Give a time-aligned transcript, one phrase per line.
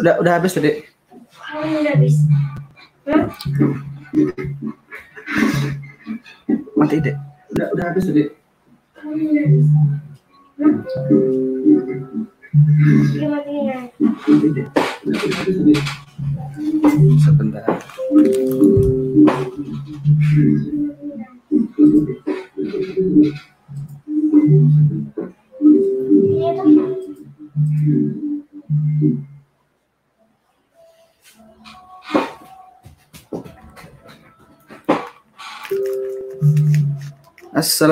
[0.00, 0.80] Udah udah habis tadi.
[1.52, 2.16] Udah habis.
[3.04, 3.28] Hmm?
[6.74, 7.16] Mati deh.
[7.52, 8.24] Udah udah habis tadi.
[8.96, 9.68] Udah habis.
[10.56, 11.29] Hmm?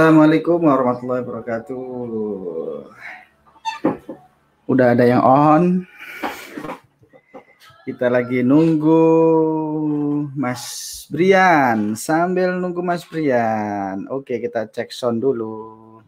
[0.08, 1.84] Assalamualaikum warahmatullahi wabarakatuh.
[4.64, 5.84] Udah ada yang on.
[7.84, 9.04] Kita lagi nunggu
[10.32, 10.64] Mas
[11.12, 11.92] Brian.
[11.92, 14.08] Sambil nunggu Mas Brian.
[14.08, 16.00] Oke, kita cek sound dulu.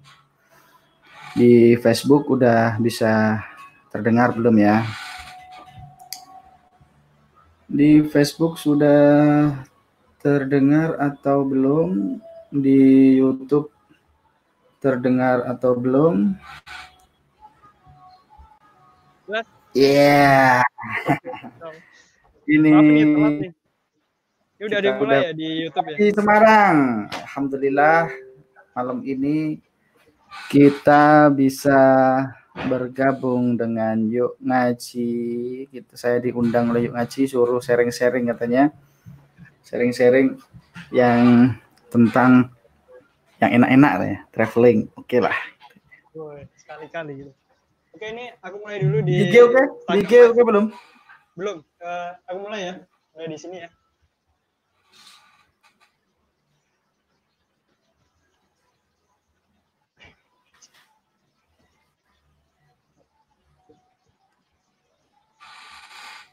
[1.36, 3.44] Di Facebook udah bisa
[3.92, 4.80] terdengar belum ya?
[7.68, 9.60] Di Facebook sudah
[10.24, 12.16] terdengar atau belum?
[12.48, 13.76] Di YouTube
[14.80, 16.34] terdengar atau belum?
[19.70, 20.66] Yeah.
[22.50, 23.50] Ini Maaf ini telat nih.
[24.58, 25.96] Ini udah Kita dimulai udah- ya di YouTube ya?
[25.96, 26.76] di Semarang.
[27.06, 27.98] Alhamdulillah
[28.74, 29.62] malam ini
[30.50, 31.80] kita bisa
[32.66, 35.14] bergabung dengan Yuk Ngaji.
[35.70, 35.92] Gitu.
[35.94, 38.74] Saya diundang oleh Yuk Ngaji suruh sharing-sharing katanya.
[39.62, 40.34] Sharing-sharing
[40.90, 41.54] yang
[41.86, 42.50] tentang
[43.40, 44.92] yang enak-enak ya, traveling.
[45.00, 45.36] Oke lah.
[46.12, 47.32] Woy, sekali-kali gitu.
[47.90, 49.62] Oke ini aku mulai dulu di IG oke?
[49.96, 50.66] IG oke belum?
[51.34, 51.58] Belum.
[51.80, 52.74] Eh, aku mulai ya.
[53.16, 53.70] Mulai di sini ya.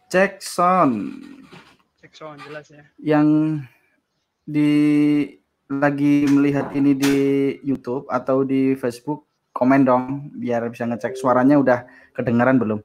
[0.08, 1.12] Cek sound.
[2.00, 2.84] Cek sound jelas ya.
[3.04, 3.60] yang
[4.48, 4.72] di
[5.68, 7.16] lagi melihat ini di
[7.60, 11.80] YouTube atau di Facebook komen dong biar bisa ngecek suaranya udah
[12.16, 12.80] kedengaran belum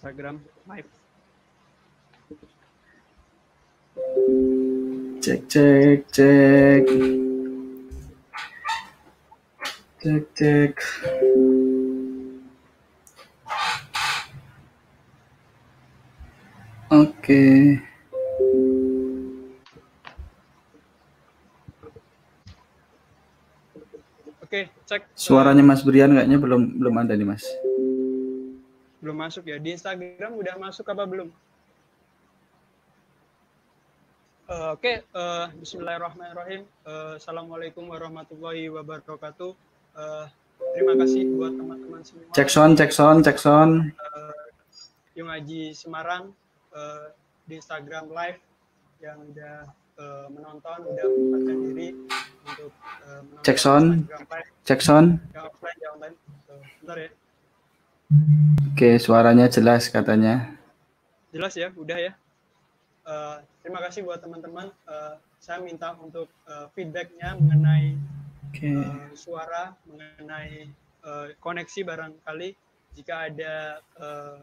[0.00, 0.88] Instagram live.
[5.20, 6.86] cek cek cek
[10.00, 10.76] cek cek
[16.90, 17.42] oke
[24.42, 25.02] Oke, cek.
[25.02, 27.44] eh, suaranya Mas Brian kayaknya belum belum ada nih Mas
[29.00, 29.56] belum masuk ya.
[29.56, 31.28] Di Instagram udah masuk apa belum?
[34.50, 36.62] Eh, Oke, eh, Bismillahirrahmanirrahim.
[36.84, 39.52] Eh, Assalamualaikum warahmatullahi wabarakatuh.
[39.96, 40.26] Eh,
[40.76, 42.30] terima kasih buat teman-teman semua.
[42.36, 44.44] cek sound cek sound cek sound eh,
[45.18, 46.30] Yung Aji Semarang
[46.76, 47.10] eh,
[47.48, 48.38] di Instagram Live
[49.00, 49.64] yang udah
[49.96, 51.88] eh, menonton, udah menyempatkan diri
[52.44, 52.72] untuk
[53.46, 54.10] Cek sound.
[54.68, 56.16] Cek sound yang offline, yang online.
[56.84, 57.10] Bentar ya.
[58.74, 60.60] Oke suaranya jelas katanya
[61.30, 62.12] Jelas ya, udah ya.
[63.06, 64.66] Eh, terima kasih buat teman-teman.
[64.66, 67.94] Eh, saya minta untuk eh, feedbacknya mengenai
[68.50, 70.66] oke eh, suara, mengenai
[71.06, 72.50] eh, koneksi barangkali.
[72.98, 74.36] Jika ada eh,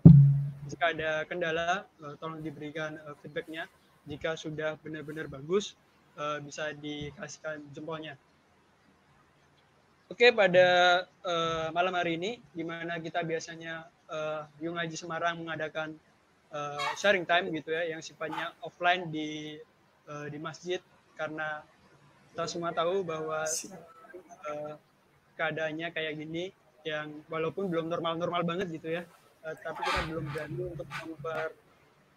[0.71, 3.67] jika ada kendala, eh, tolong diberikan eh, feedbacknya.
[4.07, 5.75] Jika sudah benar-benar bagus,
[6.15, 8.15] eh, bisa dikasihkan jempolnya.
[10.07, 15.99] Oke, pada eh, malam hari ini, di mana kita biasanya eh, Yung Haji Semarang mengadakan
[16.47, 19.59] eh, sharing time gitu ya, yang sifatnya offline di
[20.07, 20.79] eh, di masjid,
[21.19, 21.59] karena
[22.31, 23.43] kita semua tahu bahwa
[24.47, 24.73] eh,
[25.35, 26.55] keadaannya kayak gini,
[26.87, 29.03] yang walaupun belum normal-normal banget gitu ya,
[29.43, 31.51] eh, tapi kita belum berani untuk memper,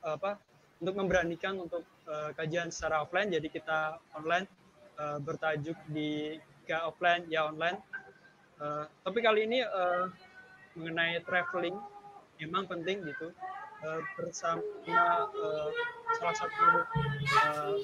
[0.06, 0.38] apa,
[0.78, 4.46] untuk memberanikan untuk eh, kajian secara offline, jadi kita online
[4.94, 6.38] eh, bertajuk di
[6.70, 7.82] gak offline ya online.
[8.62, 10.04] Eh, tapi kali ini eh,
[10.78, 11.74] mengenai traveling
[12.38, 13.34] memang penting gitu
[13.80, 15.68] Eh, bersama eh,
[16.20, 16.84] salah satu
[17.16, 17.74] eh,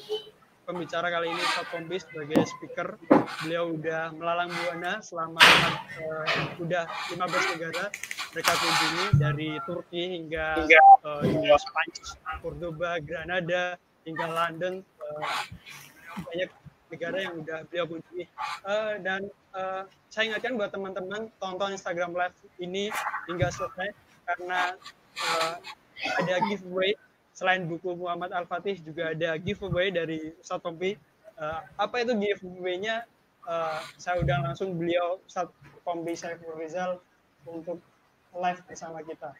[0.68, 3.00] pembicara kali ini Pak Kombi sebagai speaker.
[3.40, 5.40] Beliau udah melalang buana selama
[5.96, 6.84] eh, udah
[7.16, 7.16] 15
[7.56, 7.88] negara
[8.36, 12.04] mereka kunjungi dari Turki hingga eh, hingga Spanyol,
[12.44, 15.24] Cordoba, Granada hingga London eh,
[16.28, 16.50] banyak
[16.90, 18.24] negara yang udah beliau kunjungi.
[18.66, 22.90] Eh, dan eh, saya ingatkan buat teman-teman tonton Instagram Live ini
[23.26, 23.90] hingga selesai
[24.26, 24.74] karena
[25.16, 25.54] eh,
[26.20, 26.94] ada giveaway
[27.36, 30.96] selain buku Muhammad Al Fatih juga ada giveaway dari Ustadz Tompi.
[31.36, 33.04] Eh, apa itu giveaway-nya?
[33.46, 35.52] Eh, saya undang langsung beliau Ustadz
[35.84, 36.98] Tompi Saiful Rizal
[37.44, 37.78] untuk
[38.34, 39.36] live bersama kita.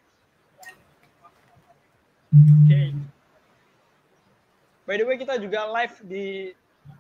[2.37, 2.83] Oke.
[4.87, 6.55] By the way kita juga live di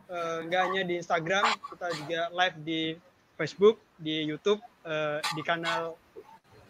[0.08, 1.44] nggak hanya di Instagram,
[1.74, 2.82] kita juga live di
[3.36, 5.94] Facebook, di YouTube, eh, di kanal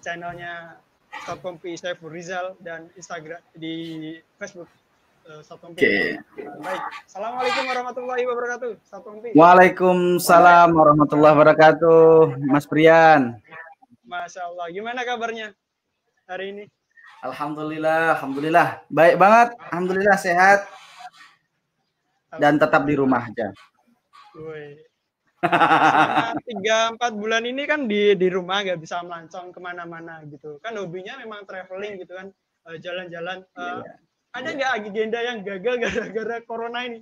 [0.02, 0.76] channelnya
[1.24, 4.68] Satpompi Saiful Rizal dan Instagram di Facebook
[5.26, 5.80] eh, Satpompi.
[5.80, 5.90] Oke.
[5.90, 6.14] Eh,
[6.60, 6.82] baik.
[7.06, 8.70] Assalamualaikum warahmatullahi wabarakatuh.
[8.86, 9.28] Satpompi.
[9.34, 13.38] Waalaikumsalam warahmatullahi wabarakatuh, Mas Brian.
[14.06, 14.66] Masya Allah.
[14.70, 15.54] Gimana kabarnya
[16.30, 16.64] hari ini?
[17.26, 18.68] Alhamdulillah, alhamdulillah.
[18.86, 20.68] Baik banget, alhamdulillah sehat
[22.40, 23.52] dan tetap di rumah aja.
[26.48, 30.58] Tiga empat bulan ini kan di di rumah nggak bisa melancong ke mana-mana gitu.
[30.64, 32.32] Kan hobinya memang traveling gitu kan
[32.72, 33.44] eh, jalan-jalan.
[33.44, 33.80] Eh,
[34.36, 37.00] ada nggak agenda yang gagal gara-gara corona ini?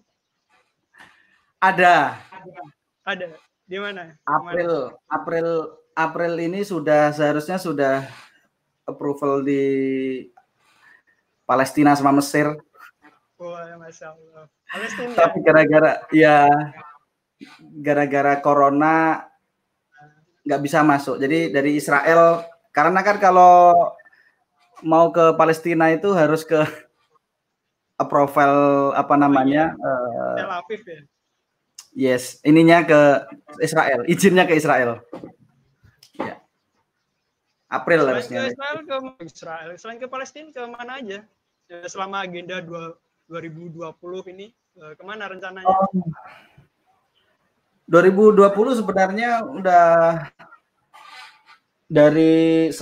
[1.59, 2.21] Ada.
[3.03, 3.27] Ada.
[3.65, 4.13] Di mana?
[4.29, 5.49] April, April,
[5.97, 8.05] April ini sudah seharusnya sudah
[8.85, 9.65] approval di
[11.49, 12.53] Palestina sama Mesir,
[13.45, 14.45] wah masya Allah
[15.15, 16.49] tapi gara-gara ya
[17.79, 19.23] gara-gara corona
[20.45, 21.17] nggak bisa masuk.
[21.17, 23.73] Jadi dari Israel karena kan kalau
[24.85, 26.59] mau ke Palestina itu harus ke
[28.03, 28.55] approval
[28.93, 29.73] apa namanya?
[29.73, 31.01] eh, Tel Aviv ya
[31.95, 33.01] Yes, ininya ke
[33.63, 34.99] Israel, izinnya ke Israel.
[36.19, 36.43] Ya.
[37.71, 38.41] April selain ke harusnya.
[38.51, 41.23] Israel ke Israel selain ke Palestina ke mana aja
[41.65, 42.93] Ya, selama agenda dua-
[43.27, 45.89] 2020 ini eh, ke mana rencananya Oh.
[47.85, 50.25] 2020 sebenarnya udah
[51.85, 52.73] dari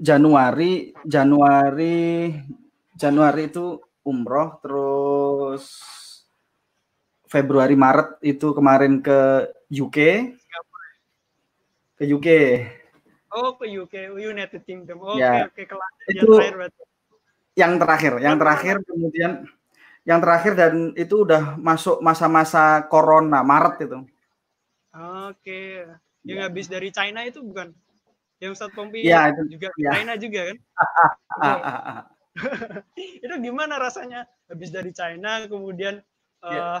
[0.00, 2.32] Januari, Januari,
[2.96, 5.64] Januari itu umroh, terus
[7.28, 9.98] Februari Maret itu kemarin ke UK,
[12.00, 12.28] ke UK.
[13.30, 15.04] Oh ke UK, United Kingdom.
[15.04, 15.44] Oke Ya.
[15.46, 16.82] oke ke London Itu- yang terakhir berarti.
[17.60, 19.44] Yang terakhir, yang terakhir kemudian
[20.08, 23.98] yang terakhir dan itu udah masuk masa-masa corona Maret itu.
[25.28, 25.84] Oke.
[26.24, 27.70] Yang habis dari China itu bukan?
[28.40, 29.90] Yang Ustadz Pompi Iya, itu- juga iya.
[29.92, 30.56] China juga kan?
[31.36, 32.02] Ah.
[33.24, 36.00] itu gimana rasanya habis dari China kemudian
[36.40, 36.80] Iya.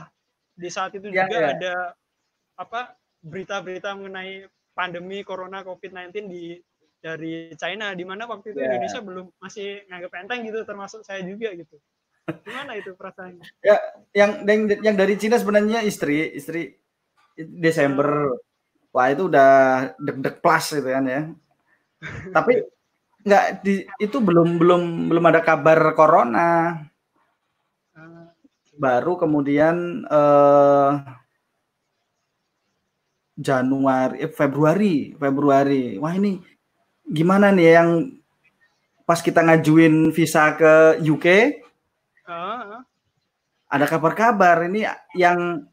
[0.56, 1.48] di saat itu Iya, juga iya.
[1.52, 1.74] ada
[2.56, 6.56] apa berita-berita mengenai pandemi corona COVID-19 di
[7.00, 8.76] dari China di mana waktu itu Iya.
[8.76, 11.76] Indonesia belum masih nganggap enteng gitu termasuk saya juga gitu.
[12.44, 13.42] Gimana itu perasaannya?
[13.66, 13.76] Ya,
[14.14, 16.76] yang yang yang dari Cina sebenarnya istri, istri
[17.36, 18.36] Desember.
[18.92, 19.50] Wah, itu udah
[19.96, 21.20] deg-deg plus gitu kan ya.
[22.34, 22.64] Tapi
[23.20, 24.82] nggak di itu belum belum
[25.12, 26.80] belum ada kabar corona.
[27.96, 28.24] Eh,
[28.80, 30.92] Baru kemudian eh
[33.40, 35.96] Januari, eh, Februari, Februari.
[35.96, 36.36] Wah, ini
[37.10, 37.90] gimana nih yang
[39.04, 41.26] pas kita ngajuin visa ke UK,
[42.24, 42.86] ah.
[43.66, 44.86] ada kabar-kabar ini
[45.18, 45.66] yang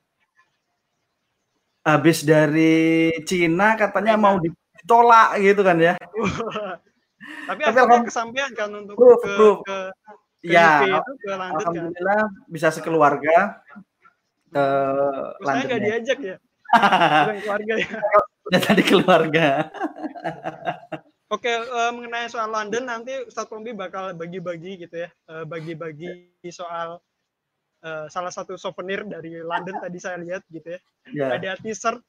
[1.86, 4.24] habis dari Cina katanya China.
[4.26, 5.94] mau ditolak gitu kan ya.
[7.48, 9.58] Tapi Tapi akhirnya kesampaian kan untuk Proof, ke, proof.
[9.64, 9.78] ke,
[10.44, 11.52] ke Ya, UK itu ke London kan.
[11.60, 13.38] alhamdulillah bisa sekeluarga
[14.48, 15.66] ke Terus saya London.
[15.68, 16.36] nggak diajak ya,
[17.44, 18.00] keluarga ya.
[18.60, 19.46] Tadi keluarga.
[21.28, 27.04] Oke, eh, mengenai soal London nanti Ustadz Pombi bakal bagi-bagi gitu ya, eh, bagi-bagi soal
[27.84, 30.80] eh, salah satu souvenir dari London tadi saya lihat gitu ya.
[31.12, 31.28] Ya.
[31.36, 32.00] Ada t-shirt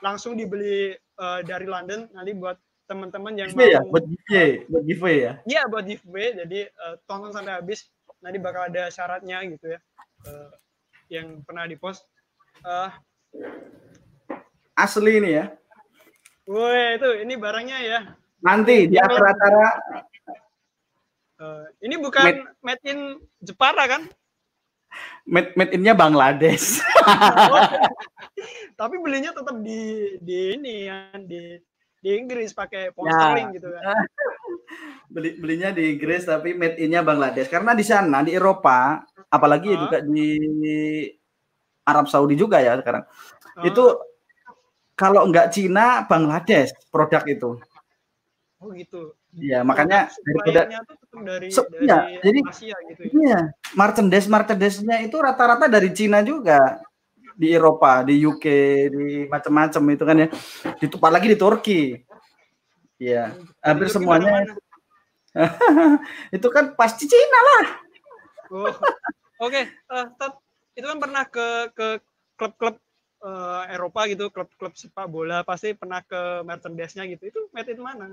[0.00, 2.56] langsung dibeli eh, dari London nanti buat
[2.88, 5.32] teman-teman yang ya, mau buat giveaway, buat giveaway ya.
[5.44, 7.92] Iya buat giveaway, jadi eh, tonton sampai habis.
[8.24, 9.78] Nanti bakal ada syaratnya gitu ya,
[10.32, 10.50] eh,
[11.12, 12.08] yang pernah dipost.
[12.64, 12.90] Eh,
[14.80, 15.52] Asli ini ya.
[16.48, 18.00] woi itu ini barangnya ya.
[18.42, 19.66] Nanti di akhir acara
[21.42, 24.02] Eh, ini bukan made in Jepara kan?
[25.26, 26.78] made, made in-nya Bangladesh.
[27.02, 27.58] Oh,
[28.78, 31.58] tapi belinya tetap di di ini ya di
[31.98, 33.14] di Inggris pakai pound Ya.
[33.16, 33.82] sterling gitu kan.
[35.12, 37.50] Beli belinya di Inggris tapi made in-nya Bangladesh.
[37.50, 39.78] Karena di sana di Eropa, apalagi Ah.
[39.82, 40.30] juga di
[41.82, 43.02] Arab Saudi juga ya sekarang.
[43.58, 43.98] Eh, Itu
[44.94, 47.58] kalau nggak Cina, Bangladesh produk itu.
[48.62, 49.12] Oh gitu.
[49.34, 50.70] Iya, makanya daripada
[51.26, 53.12] dari Se- dari iya, jadi- Asia gitu ya.
[53.12, 53.38] Iya,
[53.74, 56.78] merchandise merchandise-nya itu rata-rata dari Cina juga.
[57.32, 58.44] di Eropa, di UK,
[58.92, 60.28] di macam-macam itu kan ya.
[60.76, 61.96] Di apalagi di Turki.
[63.00, 63.32] Iya,
[63.64, 64.44] hampir Itu semuanya
[66.36, 67.64] itu kan pasti Cina lah.
[68.52, 68.68] Oh,
[69.42, 70.36] Oke, eh, Tat,
[70.76, 71.88] itu kan pernah ke ke
[72.36, 72.76] klub-klub
[73.24, 77.32] eh, Eropa gitu, klub-klub sepak bola pasti pernah ke merchandise-nya gitu.
[77.32, 78.12] Itu made in mana?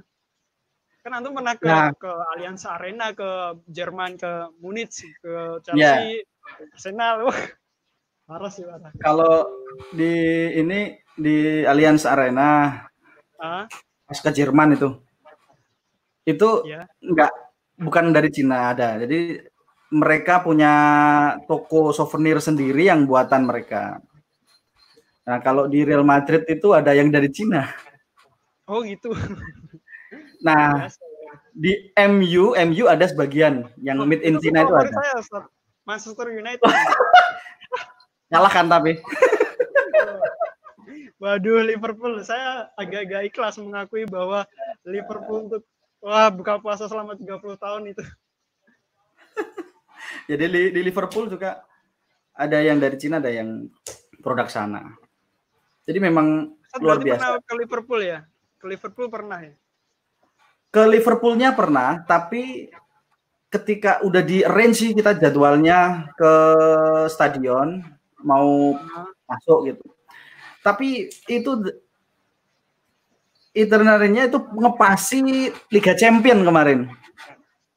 [0.99, 1.91] Kan antum pernah ke Nah.
[1.95, 5.95] ke Allianz Arena, ke Jerman, ke Munich, ke Ya.
[6.03, 6.27] Chelsea,
[6.75, 7.31] Arsenal.
[7.31, 7.39] Wah,
[8.27, 8.91] parah sih parah.
[8.99, 9.47] Kalau
[9.95, 10.11] di
[10.59, 12.83] ini di Allianz Arena
[14.09, 14.89] pas ke Jerman itu
[16.27, 16.83] itu ya.
[16.99, 17.31] enggak
[17.79, 18.99] bukan dari Cina ada.
[18.99, 19.39] Jadi
[19.89, 20.73] mereka punya
[21.49, 23.97] toko souvenir sendiri yang buatan mereka.
[25.25, 27.65] Nah, kalau di Real Madrid itu ada yang dari Cina.
[28.69, 29.09] Oh gitu.
[30.39, 30.99] Nah, Biasa.
[31.51, 34.91] di MU, MU ada sebagian yang made in Itu Cina itu ada.
[34.91, 35.43] saya.
[35.83, 36.63] Manchester United.
[38.31, 38.99] Kalah kan tapi.
[41.21, 42.21] Waduh, Liverpool.
[42.23, 44.45] Saya agak-agak ikhlas mengakui bahwa
[44.85, 45.63] Liverpool untuk
[45.99, 48.03] wah buka puasa selama 30 tahun itu.
[50.29, 51.65] Jadi di, di Liverpool juga
[52.37, 53.67] ada yang dari Cina, ada yang
[54.23, 54.95] produk sana.
[55.83, 57.17] Jadi memang Ustaz luar biasa.
[57.17, 58.19] pernah ke Liverpool ya?
[58.61, 59.53] Ke Liverpool pernah ya?
[60.69, 62.69] Ke Liverpoolnya pernah, tapi
[63.49, 66.33] ketika udah di arrange sih kita jadwalnya ke
[67.09, 67.81] stadion
[68.21, 69.85] mau Nah, masuk gitu.
[70.65, 71.51] Tapi itu
[73.53, 76.89] itinerary-nya itu ngepasi Liga Champion kemarin.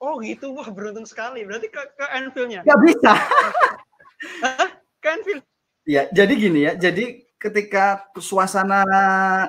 [0.02, 1.46] Oh gitu, wah beruntung sekali.
[1.46, 2.66] Berarti ke, ke Anfield-nya?
[2.66, 3.12] Nggak bisa.
[5.02, 5.42] Ke Anfield?
[5.82, 6.72] Ya, jadi gini ya.
[6.78, 8.82] Jadi ketika suasana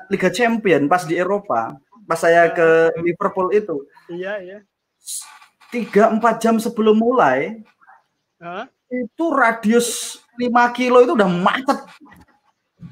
[0.09, 2.67] Liga Champion pas di Eropa, pas saya ke
[2.99, 4.57] Liverpool itu, Iya, iya.
[5.67, 7.63] tiga empat jam sebelum mulai
[8.37, 8.67] Hah?
[8.87, 11.79] itu radius 5 kilo itu udah macet.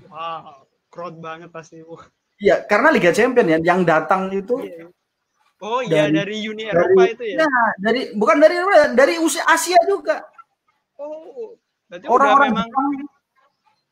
[0.08, 1.80] Wow, crowd banget pasti.
[1.84, 2.04] Wah.
[2.42, 4.90] Ya, karena Liga Champion ya yang datang itu Iya.
[5.62, 7.46] Oh iya Dari- dari, Uni Eropa dari- itu ya?
[7.46, 8.56] ya, dari bukan dari
[8.98, 10.26] dari Usia Asia juga.
[10.98, 11.54] Oh,
[11.86, 12.68] berarti udah Orang-orang memang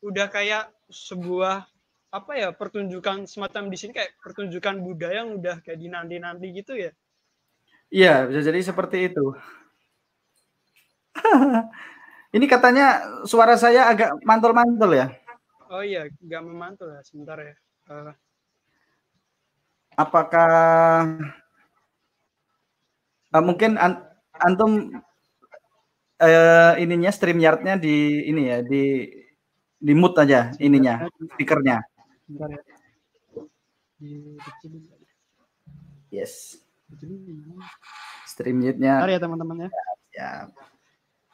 [0.01, 1.68] udah kayak sebuah
[2.09, 6.91] apa ya pertunjukan semacam di sini kayak pertunjukan budaya yang udah kayak dinanti-nanti gitu ya.
[7.89, 9.33] Iya, bisa jadi seperti itu.
[12.35, 15.09] Ini katanya suara saya agak mantul-mantul ya.
[15.69, 17.53] Oh iya, nggak memantul ya sebentar ya.
[17.89, 18.13] Eh,
[19.97, 20.49] Apakah
[23.33, 24.05] eh, mungkin an-
[24.41, 25.01] antum
[26.21, 29.09] eh, ininya StreamYard-nya di ini ya, di
[29.79, 31.98] di mute aja ininya, speakernya.
[32.29, 32.61] Sebentar ya.
[33.97, 34.83] Dikecilin,
[36.13, 36.61] Yes.
[36.93, 37.57] dikecilin.
[38.29, 39.69] StreamYard-nya Bentar ya teman-teman ya.
[40.13, 40.31] ya.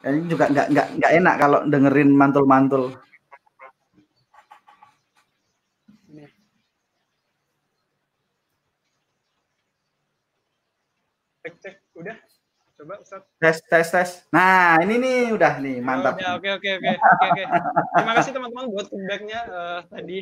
[0.08, 2.96] Ini juga nggak nggak nggak enak kalau dengerin mantul-mantul.
[11.44, 12.16] Cek cek, udah.
[12.76, 13.22] Coba Ustaz.
[13.40, 14.10] Tes tes tes.
[14.32, 16.16] Nah, ini nih udah nih mantap.
[16.16, 17.44] Oh, ya, oke oke oke oke oke.
[17.96, 20.18] Terima kasih teman-teman buat feedbacknya eh, tadi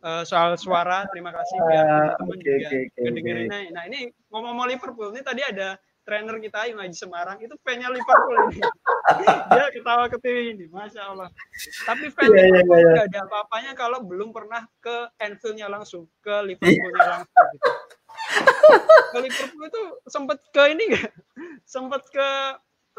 [0.00, 1.04] eh, soal suara.
[1.08, 3.58] Terima kasih biar Ah, teman-teman oke, juga oke, oke, ngedengerinnya.
[3.72, 5.68] Nah ini ngomong-ngomong Liverpool ini tadi ada
[6.00, 8.60] trainer kita yang ngaji Semarang itu fan-nya Liverpool ini.
[9.52, 11.28] Dia ketawa ke TV ini, masya Allah.
[11.84, 12.88] Tapi fan Iya, iya, Liverpool iya.
[12.96, 17.46] nggak ada apa-apanya kalau belum pernah ke Anfield-nya langsung, ke Liverpool-nya langsung.
[17.52, 17.70] Gitu.
[19.12, 21.10] Ke Liverpool itu sempet ke ini nggak?
[21.68, 22.28] Sempet ke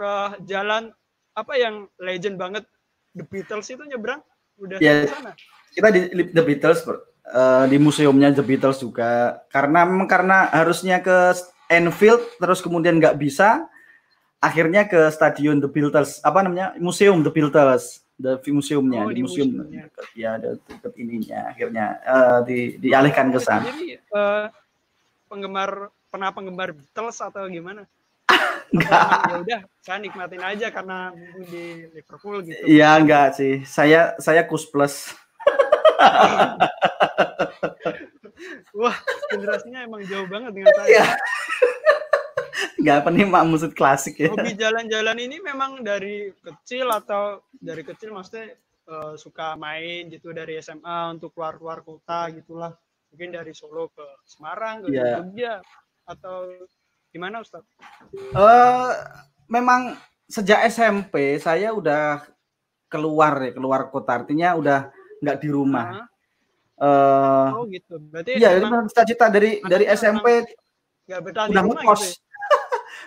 [0.02, 0.94] eh, jalan
[1.34, 2.64] apa yang legend banget
[3.12, 4.22] The Beatles itu nyebrang
[4.62, 5.04] udah Iya.
[5.04, 5.32] ke sana.
[5.72, 11.36] Kita di The Beatles eh, di museumnya The Beatles juga karena karena harusnya ke
[11.72, 13.72] Anfield terus kemudian nggak bisa
[14.44, 19.22] akhirnya ke stadion The Beatles apa namanya museum The Beatles the museumnya Oh, di di
[19.26, 19.90] museum museumnya.
[19.90, 24.46] dekat, ya ada dekat ininya akhirnya eh, di dialihkan ke sana Jadi eh,
[25.26, 27.88] penggemar pernah penggemar Beatles atau gimana?
[28.76, 29.00] Enggak.
[29.28, 31.12] Ya udah saya nikmatin aja karena
[31.44, 32.62] di Liverpool gitu.
[32.64, 35.12] Iya enggak sih saya saya kus plus
[38.74, 38.98] Wah,
[39.30, 40.90] generasinya emang jauh banget dengan saya.
[40.90, 41.06] Iya.
[42.82, 48.58] nggak penikmat musik klasik ya Hobi jalan-jalan ini memang dari kecil atau dari kecil maksudnya
[48.90, 52.74] eh, suka main gitu dari SMA untuk keluar-keluar kota gitulah.
[53.14, 55.22] Mungkin dari Solo ke Semarang ke Iya.
[55.22, 55.54] Jogja
[56.10, 56.50] atau
[57.14, 57.62] gimana Ustaz?
[58.18, 58.90] Eh,
[59.46, 59.94] memang
[60.26, 62.24] sejak SMP saya udah
[62.90, 64.80] keluar ya keluar kota artinya udah
[65.22, 66.10] nggak di rumah.
[66.82, 68.02] Eh, Oh gitu.
[68.02, 68.58] Berarti iya
[68.90, 70.50] cita-cita dari dari SMP
[71.06, 72.18] udah ngekos, gitu.
[72.18, 72.50] ya?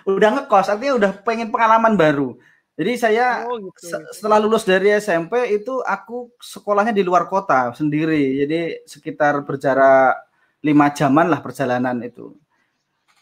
[0.14, 2.38] udah ngekos artinya udah pengen pengalaman baru.
[2.75, 3.87] Jadi saya Oh gitu.
[3.87, 8.38] se- setelah lulus dari SMP itu aku sekolahnya di luar kota sendiri.
[8.47, 10.23] Jadi sekitar berjarak
[10.62, 12.35] lima jaman lah perjalanan itu.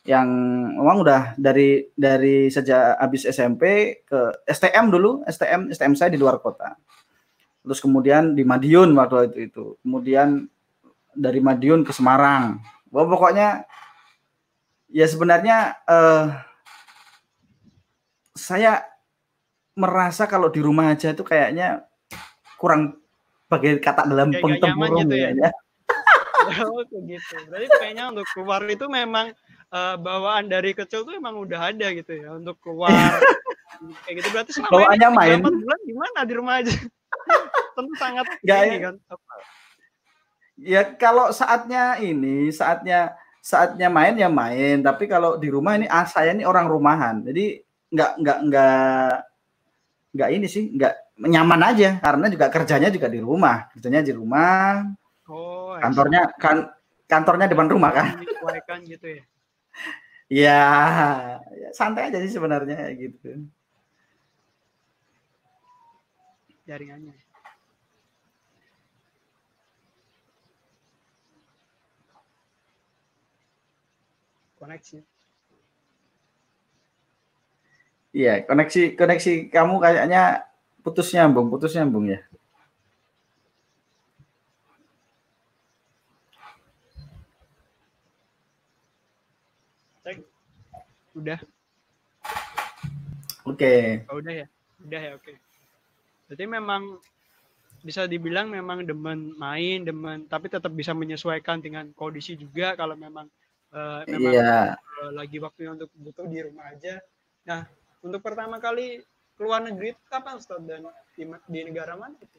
[0.03, 0.29] Yang
[0.77, 3.63] memang udah dari dari sejak habis SMP
[4.05, 6.77] ke STM dulu, STM STM saya di luar kota.
[7.62, 9.66] Terus kemudian di Madiun waktu itu itu.
[9.87, 10.50] Kemudian
[11.14, 12.59] dari Madiun ke Semarang.
[12.90, 13.64] Wah, pokoknya
[14.92, 16.25] ya sebenarnya eh,
[18.37, 18.85] saya
[19.73, 21.87] merasa kalau di rumah aja itu kayaknya
[22.61, 23.00] kurang
[23.49, 25.33] bagai kata dalam pengtempurung gitu ya?
[25.33, 25.50] kayaknya.
[26.42, 27.38] Oh gitu.
[27.49, 29.31] Berarti kayaknya untuk keluar itu memang
[29.71, 32.90] eh, bawaan dari kecil tuh emang udah ada gitu ya untuk keluar
[34.04, 34.28] kayak gitu.
[34.35, 35.38] Berarti selama Bawaannya ini main.
[35.38, 36.75] 3-4 bulan gimana di rumah aja?
[37.76, 38.81] Tentu sangat Nggak ini ya.
[38.85, 38.95] kan.
[40.62, 46.07] Ya kalau saatnya ini, saatnya saatnya main ya main, tapi kalau di rumah ini ah,
[46.07, 47.25] saya ini orang rumahan.
[47.26, 47.59] Jadi
[47.91, 49.11] nggak nggak nggak
[50.12, 50.95] nggak ini sih, nggak
[51.26, 53.67] nyaman aja karena juga kerjanya juga di rumah.
[53.75, 54.87] Kerjanya di rumah,
[55.33, 56.69] Oh, kantornya kan
[57.09, 58.07] kantornya depan rumah kan.
[58.85, 59.23] gitu ya.
[60.33, 60.64] Ya,
[61.52, 63.49] ya santai aja sih sebenarnya gitu.
[66.62, 67.22] jaringannya.
[74.62, 75.02] Koneksi.
[78.14, 80.47] Iya, koneksi koneksi kamu kayaknya
[80.87, 82.23] putus nyambung, putus nyambung ya.
[90.07, 90.23] Cek.
[91.19, 91.42] Udah.
[93.42, 94.07] Oke.
[94.07, 94.47] Oh, udah ya.
[94.87, 95.35] Udah ya, oke.
[96.31, 97.02] Berarti memang
[97.83, 103.26] bisa dibilang memang demen main, demen tapi tetap bisa menyesuaikan dengan kondisi juga kalau memang
[103.73, 104.54] eh, memang Iya.
[104.76, 107.00] eh, lagi waktunya untuk butuh di rumah aja.
[107.49, 107.67] Nah,
[108.00, 109.02] untuk pertama kali
[109.35, 110.85] keluar negeri itu kapan Ustaz dan
[111.17, 112.39] di, di negara mana itu?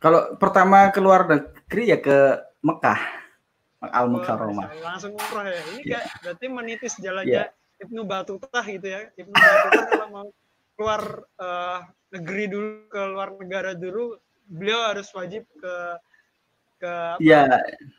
[0.00, 3.00] Kalau pertama keluar negeri ya ke Mekah,
[3.80, 4.68] Al Oh, Mukarramah.
[4.68, 5.60] Masya Allah, langsung umroh ya.
[5.72, 5.92] Ini Iya.
[6.00, 7.84] kayak berarti menitis jalannya Iya.
[7.84, 9.00] Ibnu Batutah gitu ya.
[9.16, 10.26] Ibnu Batutah kalau mau
[10.76, 11.02] keluar
[11.36, 11.78] eh,
[12.10, 14.16] negeri dulu ke luar negara dulu,
[14.48, 15.74] beliau harus wajib ke
[16.80, 17.44] ke, apa, Iya,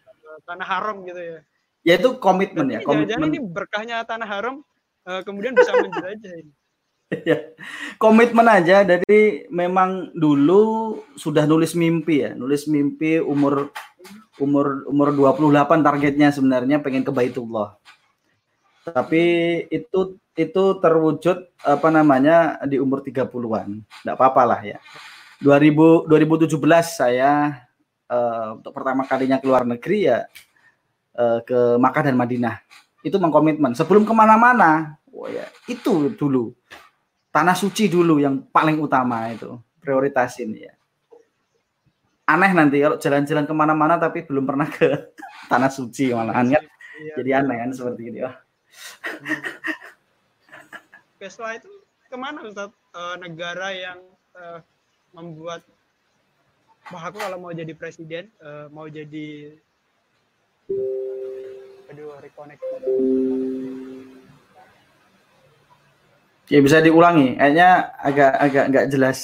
[0.02, 1.40] ke tanah haram gitu ya.
[1.82, 3.30] Ya itu komitmen Berarti ya, komitmen.
[3.30, 4.56] ini berkahnya tanah haram
[5.06, 6.54] eh, kemudian bisa menjelajah ini.
[7.28, 7.44] Ya,
[8.00, 13.68] komitmen aja dari memang dulu sudah nulis mimpi ya, nulis mimpi umur
[14.40, 17.76] umur umur 28 targetnya sebenarnya pengen ke Baitullah.
[18.88, 19.24] Tapi
[19.68, 23.84] itu itu terwujud apa namanya di umur 30-an.
[23.84, 24.80] Enggak apa-apa lah ya.
[25.44, 26.56] 2000 2017
[26.88, 27.60] saya
[28.08, 30.32] eh, untuk pertama kalinya keluar negeri ya
[31.16, 32.62] eh, ke Makkah dan Madinah.
[33.02, 35.02] Itu mengkomitmen sebelum ke mana-mana.
[35.12, 36.56] Oh ya, itu dulu
[37.32, 40.76] tanah suci dulu yang paling utama itu prioritasin ya
[42.28, 45.16] aneh nanti kalau jalan-jalan ke mana-mana tapi belum pernah ke
[45.52, 46.66] tanah suci malahan kan
[47.02, 47.18] Iya.
[47.18, 48.38] jadi aneh kan seperti Wah,
[51.18, 51.72] Oke, setelah itu
[52.06, 52.70] ke mana Ustaz?
[52.94, 53.98] Eh, negara yang
[54.38, 54.62] eh,
[55.10, 55.66] membuat
[56.94, 58.30] Wah, aku kalau mau jadi presiden,
[58.74, 59.54] mau jadi
[61.92, 62.62] aduh reconnect.
[66.52, 67.70] ya bisa diulangi kayaknya
[68.04, 69.20] agak agak nggak jelas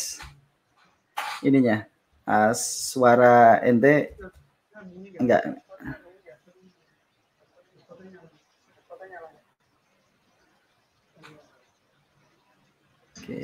[1.44, 1.84] ininya
[2.28, 4.12] Ah, suara ente
[5.16, 5.64] enggak
[13.16, 13.40] oke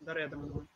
[0.00, 0.69] Bentar ya teman-teman.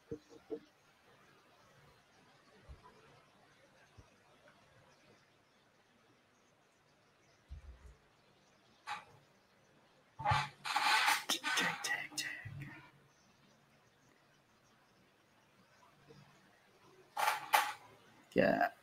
[18.34, 18.74] Ya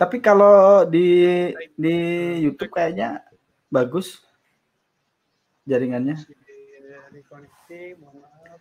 [0.00, 1.96] tapi kalau di di
[2.40, 3.20] YouTube kayaknya
[3.68, 4.24] bagus
[5.68, 6.16] jaringannya
[8.00, 8.60] mohon maaf.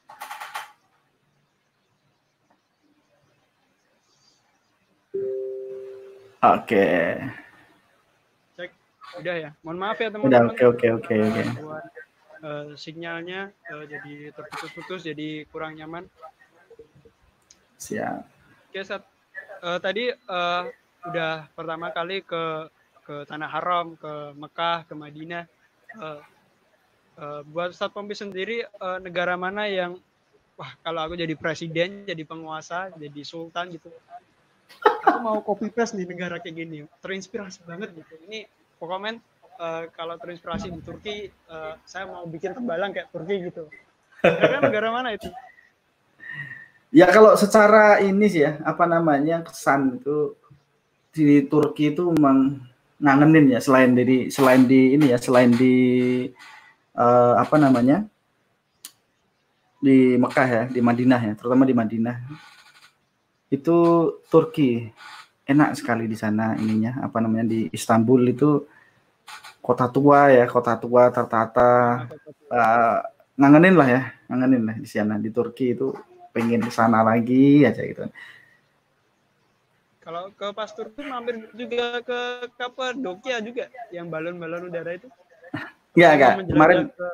[6.43, 6.87] oke
[8.59, 8.71] Cek,
[9.23, 9.49] udah ya.
[9.63, 10.51] Mohon maaf ya udah teman-teman.
[10.51, 11.43] oke oke oke oke
[12.37, 16.05] Eh, sinyalnya eh, jadi terputus-putus, jadi kurang nyaman.
[17.81, 18.29] siap
[18.69, 19.01] Oke, Sat.
[19.65, 20.63] Eh, tadi eh,
[21.07, 22.69] udah pertama kali ke
[23.07, 25.49] ke Tanah Haram, ke Mekah, ke Madinah.
[25.97, 26.21] Eh,
[27.17, 29.97] eh, buat Ustadz Pompi sendiri, eh, negara mana yang,
[30.59, 33.89] wah kalau aku jadi presiden, jadi penguasa, jadi sultan gitu,
[34.83, 38.13] aku mau copy paste nih negara kayak gini, terinspirasi banget gitu.
[38.27, 38.45] Ini
[38.77, 39.17] komen
[39.57, 43.65] eh, kalau terinspirasi di Turki, eh, saya mau bikin tembalang kayak Turki gitu.
[44.21, 45.29] Kira-kira negara mana itu?
[46.93, 50.37] Ya kalau secara ini sih ya, apa namanya kesan itu
[51.11, 52.63] di Turki itu memang
[52.97, 55.75] ngangenin ya selain dari selain di ini ya selain di
[56.97, 58.05] eh, apa namanya
[59.77, 62.17] di Mekah ya di Madinah ya terutama di Madinah
[63.53, 63.77] itu
[64.27, 64.89] Turki
[65.47, 68.65] enak sekali di sana ininya apa namanya di Istanbul itu
[69.67, 72.07] kota tua ya kota tua tertata
[72.47, 72.99] eh,
[73.35, 74.01] ngangenin lah ya
[74.31, 75.91] ngangenin lah di sana di Turki itu
[76.31, 78.07] pengen ke sana lagi aja gitu
[80.07, 85.11] Kalau ke pas Turki mampir juga ke Kapadokia juga, yang balon-balon udara itu.
[85.99, 86.33] Enggak, enggak.
[86.47, 87.09] Kemarin ke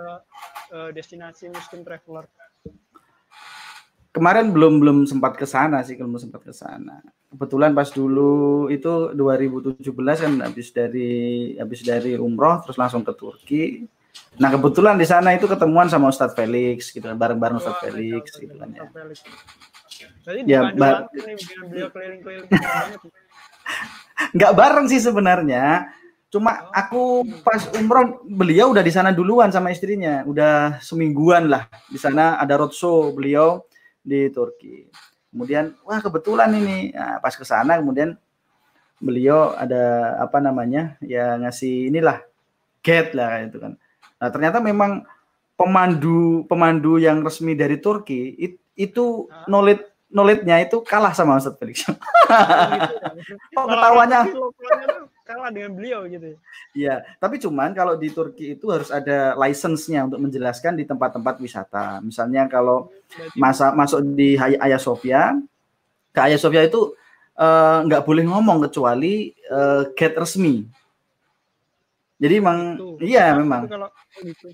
[0.77, 2.29] eh, destinasi Muslim traveler.
[4.13, 7.01] kemarin belum belum sempat ke sana sih, belum sempat ke sana.
[7.33, 11.11] Kebetulan pas dulu itu 2017 kan habis dari
[11.57, 13.63] habis dari umroh terus langsung ke Turki.
[14.37, 18.23] Nah, kebetulan di sana itu ketemuan sama Ustadz Felix gitu kan, bareng-bareng Ustadz Wah, Felix
[18.37, 18.85] gitu kan ya.
[20.23, 21.35] Berarti Ya, nih
[21.69, 22.99] beliau keliling-keliling banget.
[24.37, 25.89] Nggak bareng sih sebenarnya.
[26.33, 32.01] Cuma aku pas umroh beliau udah di sana duluan sama istrinya, udah semingguan lah di
[32.01, 33.61] sana ada roadshow beliau
[34.01, 34.89] di Turki.
[35.33, 38.13] Kemudian wah kebetulan ini Nah, pas ke sana kemudian
[39.01, 42.21] beliau ada apa namanya ya ngasih inilah
[42.85, 43.73] get lah itu kan.
[44.21, 45.03] Nah ternyata memang
[45.57, 49.49] pemandu pemandu yang resmi dari Turki it- itu Hah?
[49.49, 51.89] knowledge knowledge-nya itu kalah sama Ustadz Felix.
[53.57, 53.65] Oh,
[55.23, 56.35] kalah dengan beliau gitu.
[56.35, 56.37] ya.
[56.75, 62.03] Iya, tapi cuman kalau di Turki itu harus ada license-nya untuk menjelaskan di tempat-tempat wisata.
[62.03, 62.91] Misalnya kalau
[63.39, 65.35] masa masuk di Hagia Sophia,
[66.11, 66.93] ke Hagia Sophia itu
[67.39, 70.67] eh, nggak boleh ngomong kecuali eh, gate resmi.
[72.19, 72.59] Jadi memang
[73.03, 73.89] iya Itu memang kalau
[74.21, 74.47] gitu.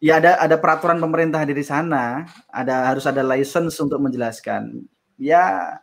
[0.00, 4.84] ya ada ada peraturan pemerintah dari sana, ada harus ada license untuk menjelaskan.
[5.20, 5.76] Ya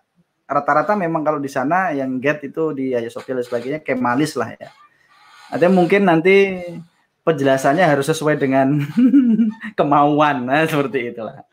[0.49, 4.57] rata-rata memang kalau di sana yang gate itu di Hagia Sophia dan sebagainya kemalis lah
[4.57, 4.73] ya.
[5.53, 6.57] Ada mungkin nanti
[7.21, 8.81] penjelasannya harus sesuai dengan
[9.77, 11.45] kemauan, nah seperti itulah.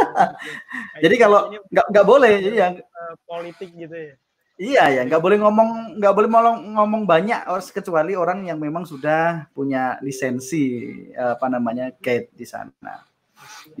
[1.04, 4.14] Jadi kalau nggak nggak boleh, jadi yang eh, politik gitu ya.
[4.60, 8.84] Iya ya, nggak boleh ngomong nggak boleh ngomong, ngomong banyak harus kecuali orang yang memang
[8.84, 10.84] sudah punya lisensi
[11.16, 13.00] apa namanya gate di sana.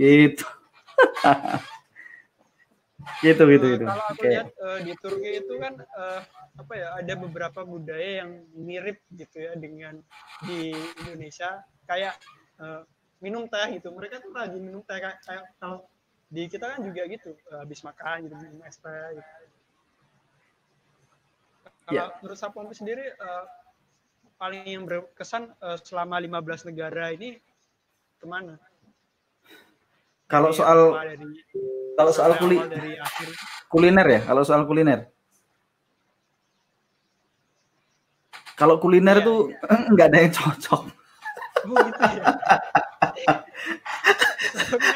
[0.00, 0.48] Gitu.
[3.18, 3.84] gitu gitu Eh, gitu.
[3.90, 4.30] Kalau aku Oke.
[4.30, 6.20] lihat eh, di Turki itu kan eh,
[6.60, 9.98] apa ya ada beberapa budaya yang mirip gitu ya dengan
[10.44, 10.72] di
[11.04, 12.14] Indonesia kayak
[12.62, 12.82] eh,
[13.20, 13.90] minum teh gitu.
[13.92, 15.84] Mereka tuh lagi minum teh kayak, kayak kalau
[16.30, 19.30] di kita kan juga gitu eh, habis makan gitu minum es teh gitu.
[21.84, 22.14] Kalau Ya.
[22.22, 23.44] menurut Sapompi sendiri eh,
[24.40, 27.36] paling yang berkesan eh, selama 15 negara ini
[28.20, 28.56] ke mana?
[30.30, 31.26] Kalau soal dari,
[31.98, 32.62] kalau soal kuli,
[33.66, 35.10] kuliner ya, kalau soal kuliner.
[38.54, 39.50] Kalau kuliner Iya, tuh
[39.92, 40.82] nggak ada yang cocok.
[41.66, 42.24] Oh gitu ya.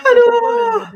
[0.09, 0.87] Aduh.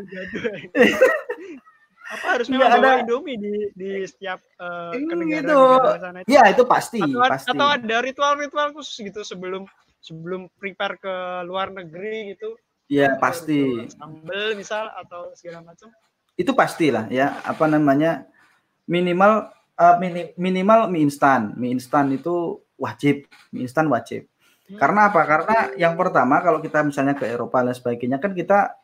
[2.08, 3.04] Apa harus memang ada.
[3.04, 5.18] Indomie di di setiap eh, ke Itu.
[5.18, 6.30] negara-negara sana itu?
[6.30, 7.50] Ya itu pasti, atau, pasti.
[7.52, 9.66] atau ada ritual-ritual khusus gitu sebelum
[10.00, 12.54] sebelum prepare ke luar negeri gitu?
[12.88, 13.88] Ya pasti.
[13.92, 15.92] Sambel misal atau segala macam.
[16.38, 17.38] itu pastilah ya.
[17.44, 18.24] Apa namanya?
[18.88, 21.52] Minimal eh, mini- minimal mie instan.
[21.58, 23.28] Mie instan itu wajib.
[23.52, 24.24] Mie instan wajib.
[24.68, 24.76] Hmm.
[24.76, 25.24] karena apa?
[25.24, 28.76] Karena yang pertama kalau kita misalnya ke Eropa dan sebagainya kan kita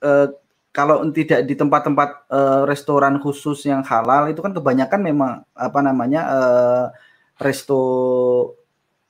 [0.00, 0.32] eh,
[0.72, 6.20] kalau tidak di tempat-tempat eh, restoran khusus yang halal itu kan kebanyakan memang apa namanya
[6.24, 6.84] eh,
[7.36, 7.82] resto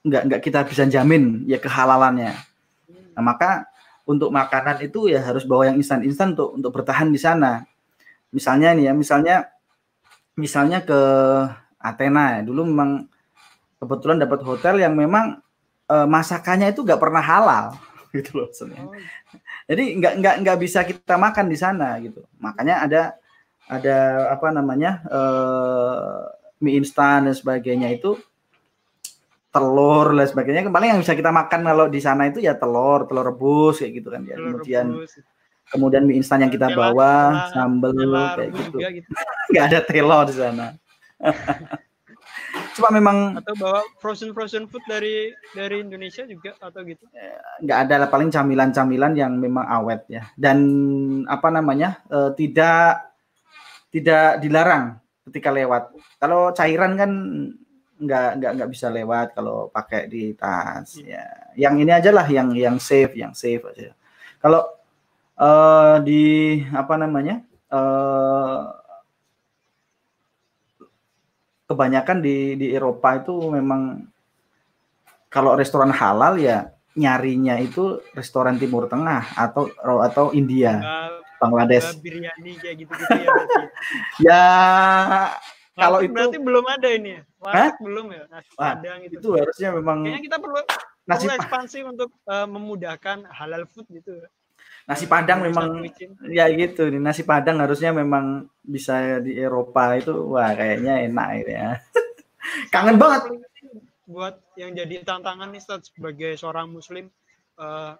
[0.03, 2.35] nggak nggak kita bisa jamin ya kehalalannya.
[3.14, 3.69] Nah, maka
[4.11, 7.62] untuk makanan itu ya harus bawa yang instan-instan untuk untuk bertahan di sana.
[8.35, 9.37] Misalnya nih ya, misalnya
[10.35, 11.01] misalnya ke
[11.79, 12.40] Athena ya.
[12.42, 13.07] Dulu memang
[13.79, 15.38] kebetulan dapat hotel yang memang
[15.87, 17.66] eh, masakannya itu nggak pernah halal
[18.18, 18.51] gitu loh.
[18.51, 18.90] Oh,
[19.70, 22.27] Jadi nggak nggak nggak bisa kita makan di sana gitu.
[22.42, 23.03] Makanya ada
[23.70, 23.96] ada
[24.35, 26.20] apa namanya eh,
[26.59, 28.18] mie instan dan sebagainya itu
[29.50, 30.70] telur dan sebagainya.
[30.70, 34.08] Paling yang bisa kita makan kalau di sana itu ya telur, telur rebus kayak gitu
[34.10, 34.38] kan ya.
[34.38, 35.12] telur Kemudian rebus.
[35.70, 37.90] kemudian mie instan yang kita Tela- bawa, tela- sambel
[38.34, 38.78] kayak gitu.
[38.78, 39.08] juga gitu.
[39.50, 40.66] Nggak ada telur di sana.
[42.74, 47.02] Cuma memang Atau bawa frozen frozen food dari dari Indonesia juga atau gitu.
[47.60, 50.58] nggak ada lah paling camilan-camilan yang memang awet ya dan
[51.28, 53.10] apa namanya eh, tidak
[53.90, 54.96] tidak dilarang
[55.28, 57.10] ketika lewat kalau cairan kan
[58.00, 61.52] nggak nggak nggak bisa lewat kalau pakai di tas ya.
[61.54, 63.92] Yang ini aja lah yang yang safe yang safe aja.
[64.40, 64.64] Kalau
[65.36, 66.22] eh, di
[66.72, 68.60] apa namanya eh,
[71.68, 74.02] kebanyakan di di Eropa itu memang
[75.30, 79.70] kalau restoran halal ya nyarinya itu restoran Timur Tengah atau
[80.02, 80.82] atau India
[81.38, 81.94] Bangladesh.
[81.94, 83.62] nggak biryani kayak gitu-gitu ya berarti.
[84.26, 84.44] ya
[85.81, 87.23] kalau itu berarti belum ada ini ya.
[87.40, 88.23] Warteg belum ya.
[88.29, 89.14] Nasi Wah, padang gitu.
[89.16, 90.61] itu harusnya memang Kayaknya kita perlu
[91.03, 94.12] nasi perlu pa- ekspansi untuk eh, memudahkan halal food gitu.
[94.85, 96.11] nasi padang memang sandwichin.
[96.27, 101.53] ya gitu nih nasi padang harusnya memang bisa di Eropa itu wah kayaknya enak gitu
[101.53, 101.69] ya
[102.75, 103.23] kangen banget
[104.05, 107.07] buat yang jadi tantangan nih Ustaz, sebagai seorang muslim
[107.57, 107.93] eh,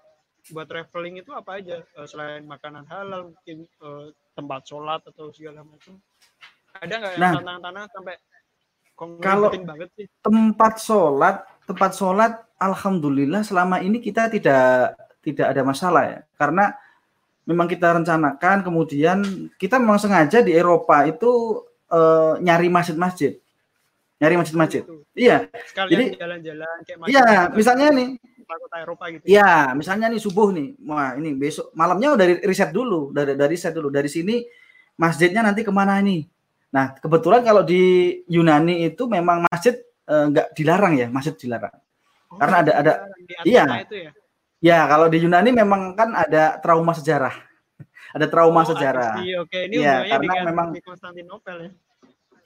[0.51, 5.62] buat traveling itu apa aja Eh, selain makanan halal mungkin eh, tempat sholat atau segala
[5.62, 5.95] macam
[6.76, 7.33] ada nggak yang Nah.
[7.38, 8.14] tantangan-tantangan sampai
[9.18, 10.06] Kalau- banget sih?
[10.20, 16.20] tempat sholat tempat sholat alhamdulillah selama ini kita tidak tidak ada masalah ya.
[16.37, 16.72] Karena
[17.44, 19.18] memang kita rencanakan kemudian
[19.56, 23.35] kita memang sengaja di Eropa itu eh, nyari masjid-masjid.
[24.20, 24.85] Nyari masjid-masjid.
[24.87, 25.02] Gitu.
[25.16, 25.48] iya.
[25.66, 28.09] Sekalian Jadi- jalan-jalan kayak iya macam-macam misalnya nih.
[28.50, 33.14] kota Eropa gitu Iya, misalnya nih subuh nih, wah ini besok malamnya udah riset dulu,
[33.14, 33.94] dari dari riset dulu.
[33.94, 34.42] Dari sini
[34.98, 36.26] masjidnya nanti ke mana nih?
[36.70, 37.83] Nah kebetulan kalau di
[38.26, 39.74] Yunani itu memang masjid
[40.06, 41.74] eh, nggak dilarang ya, masjid dilarang.
[42.30, 42.98] Oh, karena ada- ada-
[43.42, 43.64] iya.
[43.83, 44.11] Itu ya
[44.61, 47.33] Ya kalau di Yunani memang kan ada trauma sejarah,
[48.16, 49.18] ada trauma Oh, sejarah.
[49.18, 49.33] sih.
[49.35, 51.70] oke ini Iya, hubungannya karena dengan memang- di Konstantinopel ya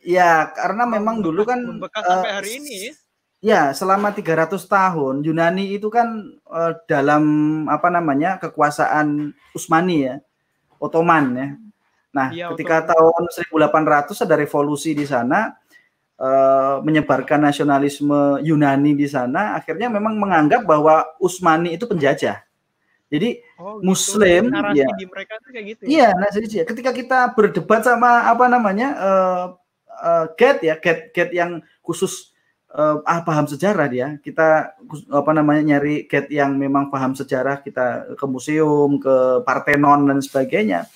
[0.05, 2.93] Iya, karena memang dulu kan membekas sampai hari ini ya.
[3.45, 7.25] Ya, selama 300 tahun Yunani itu kan eh, dalam
[7.67, 10.15] apa namanya kekuasaan Utsmani ya,
[10.79, 11.49] Ottoman ya.
[12.15, 15.59] Nah, Iya, ketika tahun 1800 ada revolusi di sana
[16.15, 22.39] eh, menyebarkan nasionalisme Yunani di sana, akhirnya memang menganggap bahwa Utsmani itu penjajah.
[23.11, 24.89] Jadi Oh, Muslim, narasi ya.
[24.95, 25.89] di mereka tuh kayak gitu ya?
[25.91, 29.45] Iya, nah jadi ketika kita berdebat sama apa namanya eh
[30.07, 32.35] eh, Get ya, Get Get yang khusus
[32.75, 34.75] ah, paham sejarah dia, kita
[35.11, 40.91] apa namanya nyari Get yang memang paham sejarah, kita ke museum, ke Parthenon dan sebagainya.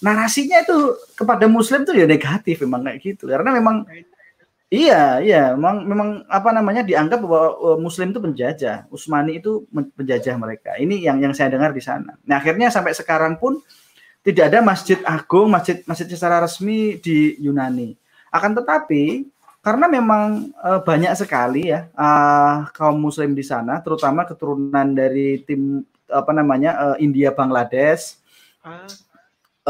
[0.00, 3.84] Narasinya itu kepada Muslim tuh ya negatif memang kayak gitu, karena memang
[4.70, 9.66] Iya, iya, memang memang apa namanya dianggap bahwa uh, Muslim itu penjajah, Utsmani itu
[9.98, 10.78] penjajah mereka.
[10.78, 12.14] Ini yang yang saya dengar di sana.
[12.22, 13.58] Nah, akhirnya sampai sekarang pun
[14.22, 17.98] tidak ada masjid agung, masjid masjid secara resmi di Yunani.
[18.30, 19.26] Akan tetapi
[19.58, 25.82] karena memang uh, banyak sekali ya uh, kaum Muslim di sana, terutama keturunan dari tim
[26.06, 28.22] apa namanya uh, India, Bangladesh,
[28.60, 28.84] Ah,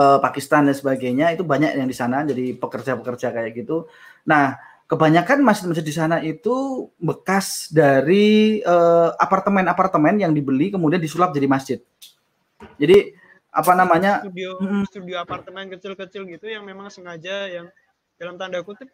[0.00, 3.84] eh, Pakistan dan sebagainya itu banyak yang di sana jadi pekerja-pekerja kayak gitu.
[4.24, 4.56] Nah,
[4.88, 11.78] kebanyakan masjid-masjid di sana itu bekas dari eh, apartemen-apartemen yang dibeli kemudian disulap jadi masjid.
[12.80, 13.12] Jadi
[13.50, 14.22] apa namanya?
[14.22, 14.50] studio
[14.86, 17.66] studio apartemen kecil-kecil gitu yang memang sengaja yang
[18.16, 18.88] dalam tanda kutip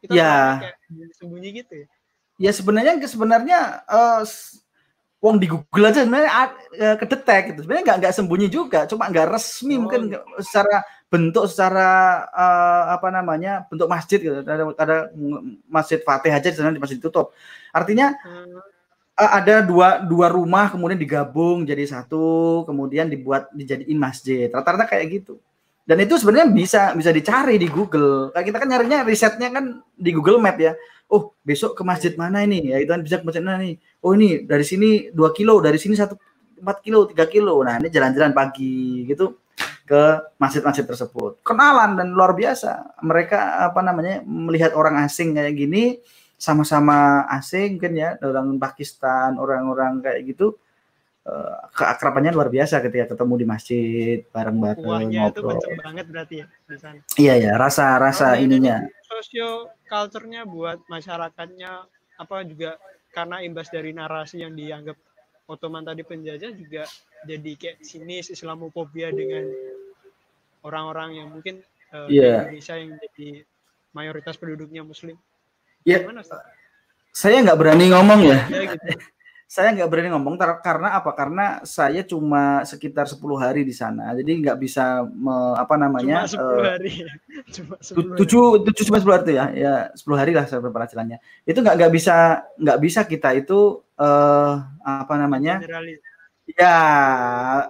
[0.00, 0.62] kita Ya.
[0.62, 0.76] kayak
[1.18, 1.86] sembunyi gitu ya.
[2.40, 3.58] Ya sebenarnya sebenarnya
[4.24, 4.64] s-
[5.20, 6.32] Wong di Google aja sebenarnya
[6.72, 7.58] eh, kedetek gitu.
[7.68, 10.80] Sebenarnya nggak nggak sembunyi juga, cuma nggak resmi Oh, mungkin nggak- secara
[11.12, 11.88] bentuk secara
[12.32, 14.40] eh, apa namanya bentuk masjid gitu.
[14.40, 14.96] Ada, ada
[15.68, 17.36] masjid Fatih aja di sana di masjid ditutup.
[17.70, 18.64] Artinya Hmm,
[19.20, 24.48] ada dua dua rumah kemudian digabung jadi satu, kemudian dibuat dijadiin masjid.
[24.48, 25.36] Rata-rata kayak gitu.
[25.90, 28.30] Dan itu sebenarnya bisa bisa dicari di Google.
[28.30, 30.78] Kayak kita kan nyarinya risetnya kan di Google Map ya.
[31.10, 32.70] Oh, besok ke masjid mana ini?
[32.70, 33.74] Ya itu kan bisa ke masjid mana nih?
[33.98, 36.14] Oh, ini dari sini 2 kilo, dari sini satu
[36.62, 37.58] 4 kilo, 3 kilo.
[37.66, 39.42] Nah, ini jalan-jalan pagi gitu
[39.82, 40.02] ke
[40.38, 41.42] masjid-masjid tersebut.
[41.42, 43.02] Kenalan dan luar biasa.
[43.02, 45.98] Mereka apa namanya melihat orang asing kayak gini
[46.38, 50.54] sama-sama asing mungkin ya orang Pakistan orang-orang kayak gitu
[51.20, 56.46] eh, keakrabannya luar biasa ketika ketemu di masjid bareng-bareng itu ngobrol kenceng banget berarti ya
[56.64, 57.00] di sana.
[57.16, 59.50] iya ya rasa rasa Kalau dari ininya Sosio
[59.84, 61.70] culture-nya buat masyarakatnya
[62.16, 62.78] apa juga
[63.10, 64.94] karena imbas dari narasi yang dianggap
[65.44, 66.86] Ottoman tadi penjajah juga
[67.26, 69.50] jadi kayak sinis Islamofobia dengan
[70.62, 72.46] orang-orang yang mungkin eh, di Iya.
[72.46, 73.28] Indonesia yang jadi
[73.90, 75.18] mayoritas penduduknya Muslim.
[75.82, 76.38] Gimana Ustaz?
[77.10, 78.86] saya nggak berani ngomong ya Ya, gitu.
[79.50, 84.30] Saya nggak berani ngomong karena apa karena saya cuma sekitar 10 hari di sana jadi
[84.46, 86.92] nggak bisa me- apa namanya Cuma 10 eh, hari.
[87.58, 88.14] Cuma 10 Tu- hari.
[88.62, 93.00] hari itu ya ya sepuluh hari lah saya perjalanannya itu nggak nggak bisa nggak bisa
[93.02, 94.54] kita itu eh
[94.86, 95.98] apa namanya Generalis.
[96.54, 96.78] ya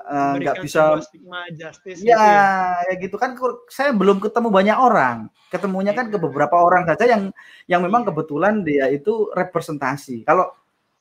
[0.04, 2.92] eh, nggak memberikan bisa stigma justice gitu ya ya.
[2.92, 3.32] ya gitu kan
[3.72, 7.32] saya belum ketemu banyak orang ketemunya kan ke beberapa orang saja yang
[7.64, 10.52] yang memang kebetulan dia itu representasi kalau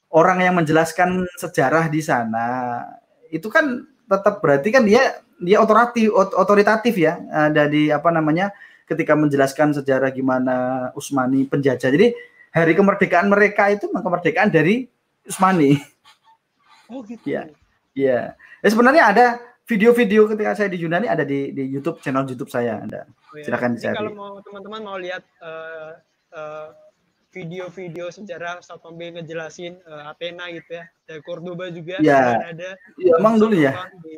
[0.09, 2.81] orang yang menjelaskan sejarah di sana
[3.29, 8.49] itu kan tetap berarti kan dia dia otoritatif ot- otoritatif ya ada di apa namanya
[8.89, 12.11] ketika menjelaskan sejarah gimana Usmani penjajah jadi
[12.49, 14.89] hari kemerdekaan mereka itu kemerdekaan dari
[15.29, 15.77] Usmani
[16.89, 17.21] Oh gitu.
[17.29, 17.53] Iya.
[17.93, 18.19] Iya.
[18.65, 19.25] Ya, sebenarnya ada
[19.69, 23.05] video-video ketika saya di Yunani ada di di YouTube channel YouTube saya ada.
[23.05, 23.45] Oh, ya.
[23.45, 23.93] Silakan dicari.
[23.93, 25.91] kalau mau teman-teman mau lihat eh,
[26.33, 26.67] eh,
[27.29, 30.85] video-video sejarah Ustaz Tombe ngejelasin eh, Athena gitu ya.
[31.05, 32.37] Dari Cordoba juga Ya.
[32.37, 33.71] dan ada Iya, emang bisa dulu ya.
[34.01, 34.17] di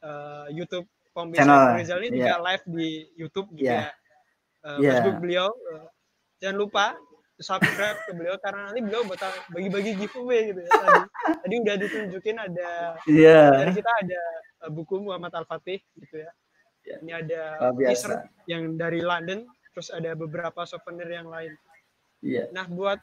[0.00, 2.32] eh, YouTube Channel, Rizal ini iya.
[2.32, 3.82] juga live di YouTube juga Iya.
[4.64, 4.90] eh, Iya.
[4.96, 5.48] Facebook beliau.
[5.52, 5.86] Eh,
[6.40, 6.86] jangan lupa
[7.40, 10.70] subscribe ke beliau karena nanti beliau bakal bagi-bagi giveaway gitu ya.
[10.70, 11.00] Tadi,
[11.44, 12.70] tadi udah ditunjukin ada
[13.04, 13.40] Iya.
[13.64, 14.22] dari kita ada
[14.64, 16.30] eh, buku Muhammad Al Fatih gitu ya.
[16.88, 16.96] Ya.
[17.04, 17.42] Ini ada
[17.76, 19.44] t-shirt yang dari London,
[19.76, 21.52] terus ada beberapa souvenir yang lain.
[22.20, 22.52] Iya.
[22.52, 23.00] Nah, buat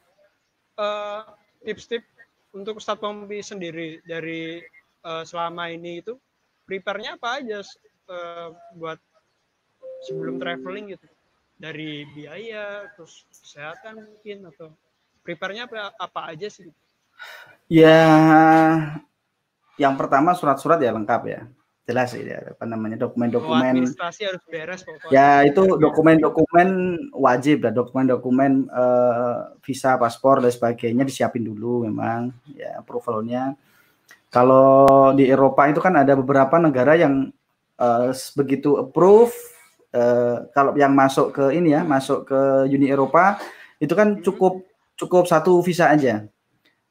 [0.78, 1.22] eh,
[1.66, 2.08] tips-tips
[2.54, 4.62] untuk Ustadz Pompi sendiri dari
[5.04, 6.18] eh, selama ini itu
[6.66, 7.62] prepare-nya apa aja
[8.10, 9.00] eh, buat
[10.06, 11.08] sebelum traveling gitu?
[11.58, 14.70] Dari biaya, terus kesehatan mungkin atau
[15.26, 16.70] prepare-nya apa, apa aja sih?
[17.66, 18.06] Ya
[19.78, 21.42] yang pertama surat-surat ya lengkap ya.
[21.88, 25.08] Jelas ya apa namanya dokumen-dokumen administrasi harus beres pokoknya.
[25.08, 26.70] Ya itu dokumen-dokumen
[27.16, 33.56] wajib lah, dokumen-dokumen eh, visa, paspor dan sebagainya disiapin dulu memang ya approvalnya.
[34.28, 37.32] Kalau di Eropa itu kan ada beberapa negara yang
[37.80, 39.32] eh, begitu approve
[39.96, 43.40] eh, kalau yang masuk ke ini ya, masuk ke Uni Eropa
[43.80, 44.60] itu kan cukup
[45.00, 46.28] cukup satu visa aja.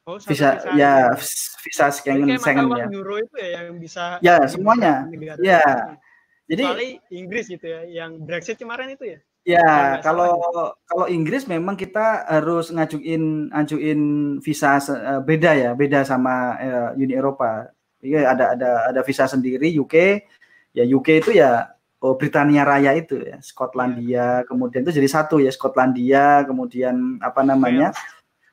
[0.07, 1.19] Oh, Visa visa ya
[1.67, 2.87] visa Schengen Schengen ya.
[2.95, 5.03] euro itu ya yang bisa Ya, semuanya.
[5.43, 5.99] Ya.
[6.47, 9.19] Jadi Kecuali Inggris gitu ya, yang Brexit kemarin itu ya.
[9.47, 14.01] Ya, kalau salah kalau Inggris memang kita harus ngajuin ngajuin
[14.39, 17.67] visa eh, beda ya, beda sama eh, Uni Eropa.
[17.99, 20.23] Iya ada ada ada visa sendiri UK.
[20.71, 25.51] Ya UK itu ya oh, Britania Raya itu ya, Skotlandia, kemudian itu jadi satu ya,
[25.51, 27.91] Skotlandia, kemudian apa namanya?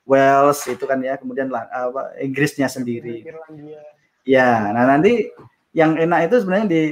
[0.04, 3.24] Wales itu kan ya, kemudian lah apa Inggrisnya sendiri.
[3.24, 3.80] Irlandia.
[4.24, 5.32] Ya, nah nanti
[5.72, 6.82] yang enak itu sebenarnya di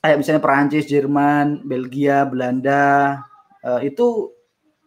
[0.00, 3.20] kayak misalnya Perancis, Jerman, Belgia, Belanda
[3.64, 4.30] eh, itu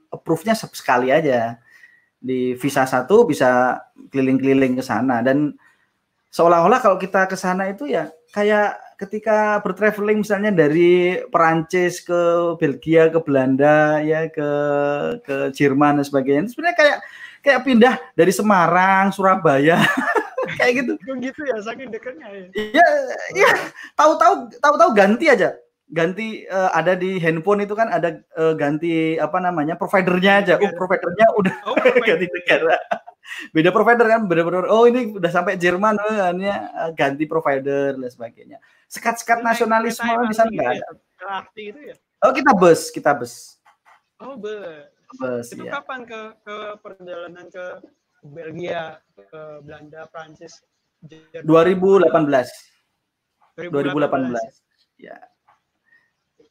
[0.10, 1.58] approve-nya se- sekali aja.
[2.20, 3.80] Di visa satu bisa
[4.12, 5.56] keliling-keliling ke sana dan
[6.30, 13.08] seolah-olah kalau kita ke sana itu ya kayak ketika bertraveling misalnya dari Perancis ke Belgia
[13.08, 14.50] ke Belanda ya ke
[15.24, 16.98] ke Jerman dan sebagainya itu sebenarnya kayak
[17.42, 19.80] kayak pindah dari Semarang Surabaya
[20.60, 22.46] kayak gitu gitu ya, saking dekatnya ya.
[22.56, 22.90] Iya,
[23.36, 23.52] iya.
[23.94, 25.56] Tahu-tahu tahu-tahu ganti aja.
[25.90, 30.54] Ganti eh, ada di handphone itu kan ada eh, ganti apa namanya providernya aja.
[30.62, 31.76] Oh, providernya udah Oh,
[32.10, 32.78] ganti negara.
[33.54, 34.70] Beda provider kan, beda provider.
[34.74, 36.60] Oh, ini udah sampai Jerman, oh, eh,
[36.94, 38.58] ganti provider dan sebagainya.
[38.90, 40.88] Sekat-sekat nasionalisme di sana nggak ada.
[41.30, 41.96] Arti itu ya.
[42.26, 43.58] Oh, kita bus, kita bus.
[44.20, 44.99] Oh, be.
[45.18, 45.82] Bus Itu ya.
[45.82, 47.66] kapan ke ke perjalanan ke
[48.22, 50.62] Belgia, ke Belanda, Prancis,
[51.02, 51.48] Jerman?
[51.48, 52.52] 2018.
[53.58, 54.36] 2018.
[54.36, 55.00] 2018.
[55.00, 55.18] Ya.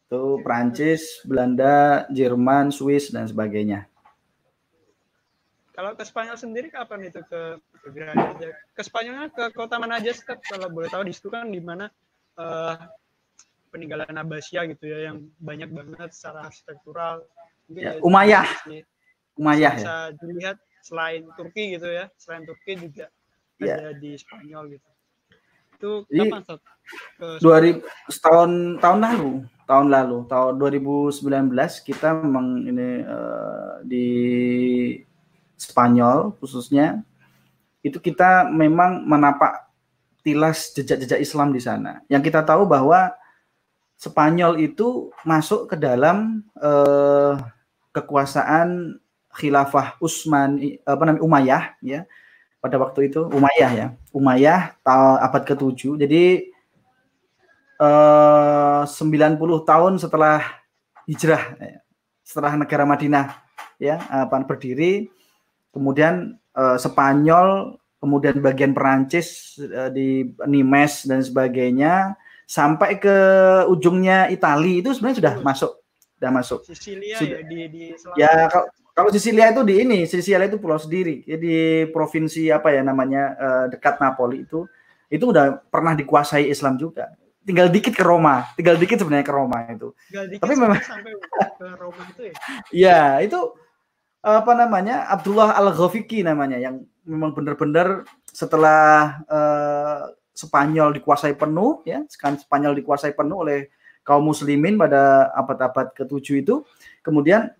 [0.08, 3.84] Itu Prancis, Belanda, Jerman, Swiss dan sebagainya.
[5.76, 8.50] Kalau ke Spanyol sendiri kapan itu ke, ke Granada?
[8.74, 10.42] Ke Spanyolnya ke kota mana aja Step?
[10.42, 11.86] Kalau boleh tahu di situ kan di mana
[12.34, 12.74] eh,
[13.70, 17.22] peninggalan Abbasiyah gitu ya yang banyak banget secara arsitektural.
[17.68, 18.46] Ya, dari Umayyah.
[19.36, 19.84] Umayyah ya.
[19.84, 23.12] bisa dilihat selain Turki gitu ya, selain Turki juga
[23.58, 23.74] Ya.
[23.74, 24.88] ada di Spanyol gitu.
[25.78, 26.60] Itu Jadi, kapan Step?
[27.18, 28.50] Ke 2000 setahun
[28.80, 29.32] tahun lalu
[29.68, 31.52] tahun lalu tahun 2019
[31.84, 34.08] kita memang ini eh, di
[35.60, 37.04] Spanyol khususnya
[37.84, 39.68] itu kita memang menapak
[40.24, 43.12] tilas jejak-jejak Islam di sana yang kita tahu bahwa
[44.00, 47.32] Spanyol itu masuk ke dalam eh,
[47.92, 48.98] kekuasaan
[49.34, 52.00] khilafah Utsman apa namanya Umayyah ya.
[52.58, 53.86] Pada waktu itu Umayyah ya.
[54.10, 56.24] Umayyah tahun abad ke-7 jadi
[57.78, 60.42] eh 90 tahun setelah
[61.06, 61.78] hijrah ya,
[62.26, 63.38] setelah negara Madinah
[63.78, 65.06] ya apa berdiri.
[65.70, 70.08] Kemudian eh, Spanyol kemudian bagian Perancis eh, di
[70.46, 72.18] Nimes dan sebagainya
[72.48, 73.16] sampai ke
[73.68, 75.72] ujungnya Italia itu sebenarnya sudah masuk
[76.18, 77.38] sudah masuk Sisilia Sudah.
[77.38, 78.18] ya di di selatan.
[78.18, 82.74] ya kalau kalau Sisilia itu di ini Sisilia itu pulau sendiri ya, di provinsi apa
[82.74, 84.66] ya namanya eh, dekat Napoli itu
[85.08, 87.08] itu udah pernah dikuasai Islam juga.
[87.40, 89.96] Tinggal dikit ke Roma, tinggal dikit sebenarnya ke Roma itu.
[90.12, 91.12] Tinggal dikit Tapi memang- sampai
[91.56, 92.34] ke Roma itu ya.
[92.84, 93.40] Ya, itu
[94.20, 95.08] apa namanya?
[95.08, 100.00] Abdullah Al-Ghafiqi namanya yang memang benar-benar setelah eh,
[100.36, 103.72] Spanyol dikuasai penuh ya, sekarang Spanyol dikuasai penuh oleh
[104.08, 106.64] kaum muslimin pada abad-abad ke-7 itu,
[107.04, 107.52] kemudian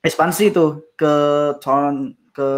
[0.00, 1.12] ekspansi itu ke
[1.60, 2.50] Con ke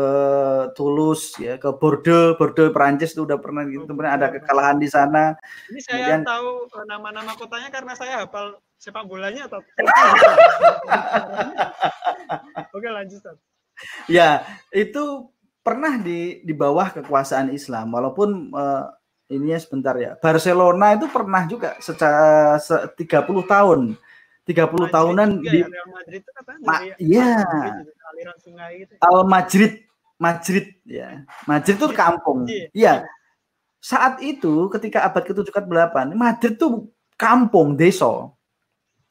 [0.72, 5.36] Toulouse ya, ke Bordeaux, Bordeaux Perancis itu udah pernah gitu, kemudian ada kekalahan di sana.
[5.68, 9.60] Ini saya Kemudian- tahu eh, nama-nama kotanya karena saya hafal sepak bolanya atau
[12.76, 13.20] Oke lanjut.
[14.08, 15.28] Ya, itu
[15.60, 18.84] pernah di di bawah kekuasaan Islam walaupun eh,
[19.26, 20.14] ini ya sebentar ya.
[20.22, 23.98] Barcelona itu pernah juga secara se- 30 tahun.
[24.46, 27.30] 30 Madrid tahunan juga di ya, Real Madrid itu katanya Ma- dari iya.
[27.42, 27.74] Madrid
[28.06, 28.92] aliran sungai gitu.
[29.02, 29.72] Al Madrid,
[30.22, 31.08] Madrid ya.
[31.50, 32.38] Madrid itu kampung.
[32.46, 32.66] Iya.
[32.70, 32.94] Iya.
[33.82, 38.30] Saat itu ketika abad ke-7 ke-8, Madrid tuh kampung, desa.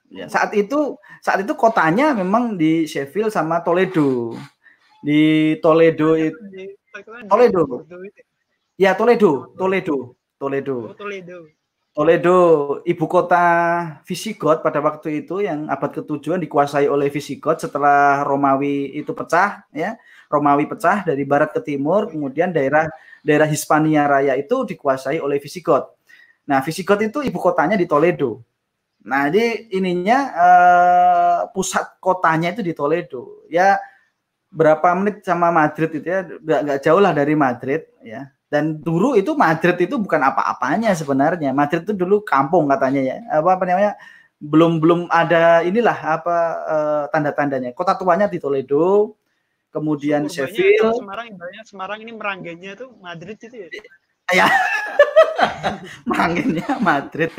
[0.08, 4.38] Ya, saat itu saat itu kotanya memang di Sheffield sama Toledo.
[5.04, 6.40] Di Toledo itu
[7.28, 7.62] Toledo.
[7.84, 8.22] Bordeaux itu.
[8.76, 10.92] Ya Toledo, Toledo, Toledo.
[10.92, 11.48] Oh, Toledo.
[11.96, 12.38] Toledo,
[12.84, 13.40] ibu kota
[14.04, 19.96] Visigoth pada waktu itu yang abad ke-7 dikuasai oleh Visigoth setelah Romawi itu pecah ya.
[20.28, 22.92] Romawi pecah dari barat ke timur, kemudian daerah
[23.24, 25.96] daerah Hispania Raya itu dikuasai oleh Visigoth.
[26.44, 28.44] Nah, Visigoth itu ibu kotanya di Toledo.
[29.08, 33.48] Nah, jadi ininya eh, pusat kotanya itu di Toledo.
[33.48, 33.80] Ya
[34.52, 38.35] berapa menit sama Madrid itu ya, nggak nggak jauh lah dari Madrid ya.
[38.56, 41.52] Dan dulu itu Madrid itu bukan apa-apanya sebenarnya.
[41.52, 43.16] Madrid itu dulu kampung katanya ya.
[43.44, 44.00] Apa, apa namanya?
[44.40, 47.76] Belum belum ada inilah apa eh, tanda-tandanya.
[47.76, 49.20] Kota tuanya di Toledo,
[49.76, 50.96] kemudian Suburbanya, Sheffield.
[51.04, 53.68] Semarang ibaratnya Semarang ini merangganya tuh Madrid itu ya.
[54.34, 54.48] ya
[56.10, 57.30] manginnya Madrid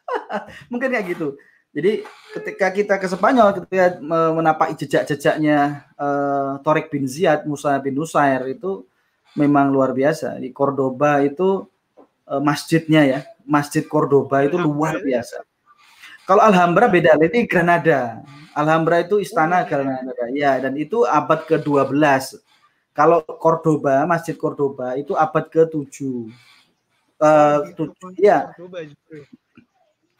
[0.70, 1.38] mungkin kayak gitu
[1.70, 2.02] jadi
[2.32, 8.42] ketika kita ke Spanyol ketika me- menapaki jejak-jejaknya eh, Torik bin Ziyad Musa bin Nusair
[8.50, 8.88] itu
[9.36, 10.40] memang luar biasa.
[10.40, 11.68] Di Cordoba itu
[12.26, 15.44] eh, masjidnya ya masjid Cordoba itu luar biasa.
[16.26, 18.18] Kalau Alhambra beda ini Granada.
[18.56, 19.68] Alhambra itu istana Oh, iya.
[19.68, 20.24] Granada.
[20.34, 22.40] Ya dan itu abad ke-12
[22.90, 26.26] kalau Cordoba Masjid Cordoba itu abad ke-7
[27.16, 29.24] Eh, tu- iya, Cordoba justru.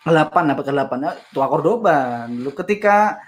[0.06, 2.24] 8 apa ke 8 ya, tua Cordoba.
[2.30, 3.18] Dulu ketika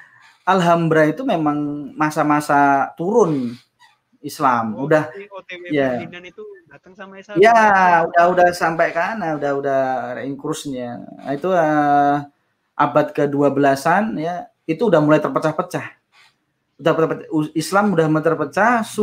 [0.47, 3.53] Alhambra itu memang masa-masa turun
[4.23, 4.75] Islam.
[4.75, 6.03] Oh, udah OTW ya.
[6.03, 7.39] Itu datang sama Isa.
[7.39, 9.83] ya udah udah sampai kana, udah udah
[10.19, 11.07] ringkrusnya.
[11.23, 12.17] Nah, itu eh,
[12.79, 15.87] abad ke-12-an ya, itu udah mulai terpecah-pecah.
[16.79, 16.93] Udah
[17.59, 19.03] Islam udah mulai terpecah su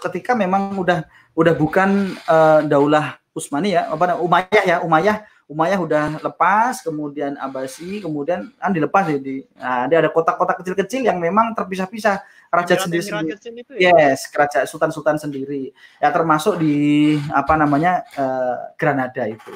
[0.00, 1.04] ketika memang udah
[1.36, 5.16] udah bukan eh, daulah Utsmani ya, apa namanya, Umayyah ya, Umayyah
[5.50, 11.02] Umayyah udah lepas, kemudian Abbasi, kemudian kan dilepas ya di nah, dia ada kota-kota kecil-kecil
[11.02, 13.30] yang memang terpisah-pisah sendiri-sendiri.
[13.30, 13.90] Emirat kecil itu ya.
[13.94, 15.70] Yes, kerajaan sultan-sultan sendiri.
[16.02, 19.54] Ya termasuk di apa namanya eh, Granada itu.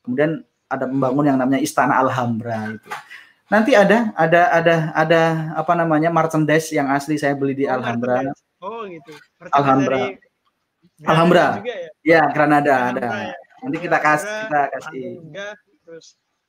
[0.00, 0.40] Kemudian
[0.72, 2.90] ada membangun yang namanya Istana Alhambra itu.
[3.52, 5.22] Nanti ada ada ada ada
[5.52, 8.32] apa namanya merchandise yang asli saya beli di Oh, Alhambra.
[8.64, 9.12] Oh gitu.
[9.52, 10.16] Alhambra.
[10.16, 10.16] dari
[11.04, 11.46] Alhambra.
[11.60, 11.88] Juga ya.
[12.00, 12.80] Ya, Granada ada.
[12.88, 13.36] Alhambra ya.
[13.62, 15.04] Nanti kita kasih kita Alhambra, kasih.
[15.20, 15.52] Udah,
[15.84, 16.06] terus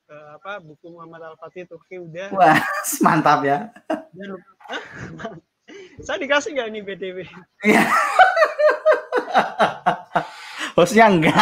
[0.07, 2.31] eh, apa buku Muhammad Al Fatih Turki udah.
[2.31, 2.57] Wah,
[3.05, 3.67] mantap ya.
[4.15, 5.43] Jangan lupa.
[6.03, 7.17] Saya dikasih nggak nih BTW?
[7.63, 7.83] Iya.
[10.75, 11.37] Hostnya enggak.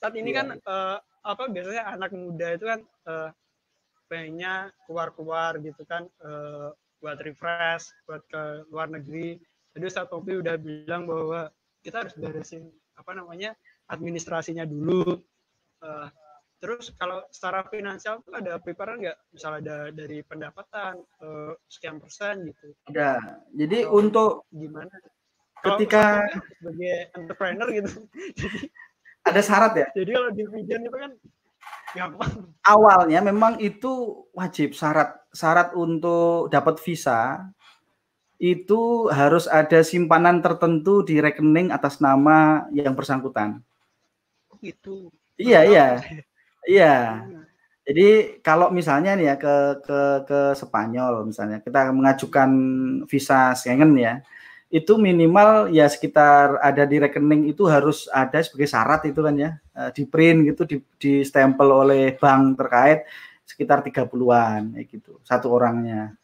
[0.00, 3.28] Saat ini Iya, kan eh, apa biasanya anak muda itu kan eh,
[4.08, 6.68] pengennya keluar-keluar gitu kan eh,
[7.00, 9.36] buat refresh, buat ke luar negeri.
[9.76, 11.52] Jadi Ustaz Topi udah bilang bahwa
[11.84, 13.52] kita harus beresin apa namanya
[13.92, 15.20] administrasinya dulu.
[15.84, 16.08] Eh,
[16.64, 19.18] terus kalau secara finansial tuh ada prepare nggak?
[19.36, 22.72] Misalnya ada dari pendapatan eh, sekian persen gitu.
[22.88, 23.44] Ada.
[23.52, 24.96] Jadi Atau untuk gimana?
[25.60, 27.92] Ketika- kan sebagai entrepreneur gitu.
[29.24, 29.88] Ada syarat ya.
[29.96, 31.12] jadi kalau dividen itu kan
[31.96, 32.52] gampang.
[32.60, 37.40] awalnya memang itu wajib syarat syarat untuk dapat visa
[38.36, 43.64] itu harus ada simpanan tertentu di rekening atas nama yang bersangkutan.
[44.52, 45.08] Oh, gitu.
[45.40, 45.86] Iya iya.
[46.68, 47.22] iya.
[47.24, 47.44] Hmm.
[47.84, 52.50] Jadi kalau misalnya nih ya ke ke ke Spanyol misalnya kita mengajukan
[53.04, 54.24] visa Schengen ya
[54.72, 59.50] itu minimal ya sekitar ada di rekening itu harus ada sebagai syarat itu kan ya
[59.76, 63.04] eh, di print gitu di di stempel oleh bank terkait
[63.44, 66.16] sekitar 30-an ya gitu satu orangnya.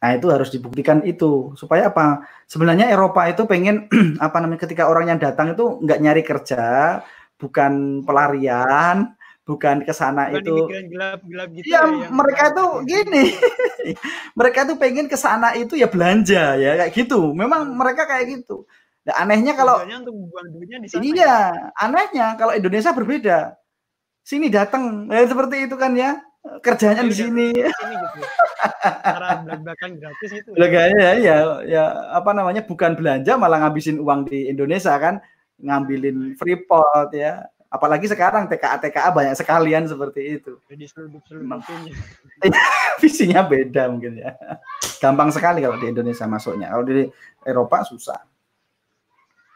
[0.00, 2.24] Nah, itu harus dibuktikan itu supaya apa?
[2.48, 3.84] Sebenarnya Eropa itu pengen
[4.26, 6.64] apa namanya ketika orang yang datang itu nggak nyari kerja,
[7.36, 9.12] bukan pelarian,
[9.50, 10.46] bukan ke sana itu.
[10.54, 13.24] imigran gelap-gelap gitu Iya, ya, yang mereka tuh ke- gini.
[14.38, 17.34] mereka tuh pengen ke sana itu ya belanja ya kayak gitu.
[17.34, 18.62] Memang mereka kayak gitu.
[19.02, 20.14] Nah, anehnya kalau untuk
[20.62, 21.02] di sana.
[21.02, 21.10] ya.
[21.10, 21.36] iya,
[21.74, 23.38] anehnya kalau Indonesia berbeda.
[24.22, 26.20] Sini datang, ya seperti itu kan ya.
[26.64, 27.48] Kerjanya di Ayo sini.
[27.52, 28.20] gitu.
[29.04, 30.56] Cara belak-belakan gratis gitu.
[30.56, 31.36] Belakangnya ya,
[31.68, 31.84] ya
[32.16, 35.20] apa namanya bukan belanja malah ngabisin uang di Indonesia kan,
[35.60, 37.44] ngambilin freeport ya.
[37.70, 40.58] Apalagi sekarang TKA TKA banyak sekalian seperti itu.
[40.66, 41.94] Jadi selundup-selundupin.
[43.02, 44.34] Visinya beda mungkin ya.
[44.98, 46.74] Gampang sekali kalau di Indonesia masuknya.
[46.74, 47.06] Kalau di
[47.46, 48.26] Eropa susah.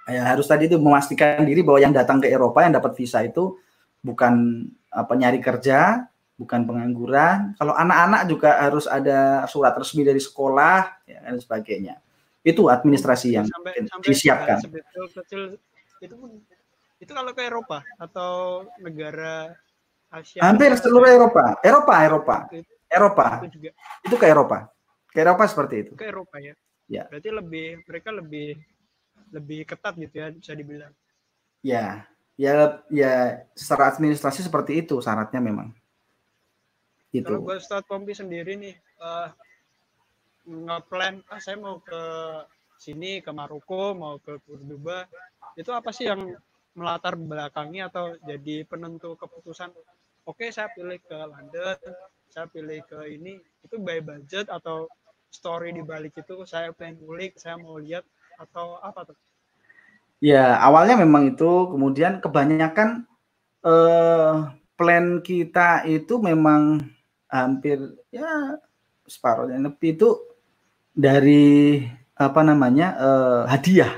[0.07, 3.59] Ya harus tadi itu memastikan diri bahwa yang datang ke Eropa yang dapat visa itu
[3.99, 4.63] bukan
[4.95, 6.07] apa nyari kerja,
[6.39, 7.59] bukan pengangguran.
[7.59, 11.99] Kalau anak-anak juga harus ada surat resmi dari sekolah ya, dan sebagainya.
[12.47, 14.63] Itu administrasi yang sampai sampai disiapkan.
[14.63, 15.43] sebetulnya kecil
[16.05, 16.31] itu pun
[17.03, 19.53] itu kalau ke Eropa atau negara
[20.15, 23.27] Asia Hampir seluruh Eropa, Eropa, Eropa, itu, Eropa.
[23.43, 23.71] itu juga
[24.07, 24.59] Itu ke Eropa.
[25.11, 25.93] Ke Eropa seperti itu.
[25.99, 26.55] ke Eropa ya.
[26.87, 27.09] Ya.
[27.11, 28.61] Berarti lebih mereka lebih
[29.35, 30.93] lebih ketat gitu ya bisa dibilang.
[31.65, 32.05] Ya,
[32.37, 35.73] ya, ya secara administrasi seperti itu syaratnya memang.
[37.11, 37.27] Itu.
[37.27, 39.29] Kalau buat Ustadz Pompi sendiri nih eh
[40.45, 42.03] ngeplan ah saya mau ke
[42.77, 45.09] sini ke Maroko mau ke Cordoba
[45.57, 46.37] itu apa sih yang
[46.79, 49.71] melatar belakangi atau jadi penentu keputusan
[50.27, 51.79] oke saya pilih ke London
[52.33, 54.91] saya pilih ke ini itu by budget atau
[55.31, 58.05] story di balik itu saya pengen ngulik saya mau lihat
[58.39, 59.19] atau apa tuh
[60.25, 63.05] Ya, awalnya memang itu, kemudian kebanyakan
[63.61, 64.35] eh,
[64.79, 66.81] plan kita itu memang
[67.29, 68.57] hampir ya
[69.05, 70.09] separuhnya lebih itu
[70.97, 71.85] dari
[72.17, 73.93] apa namanya eh, hadiah.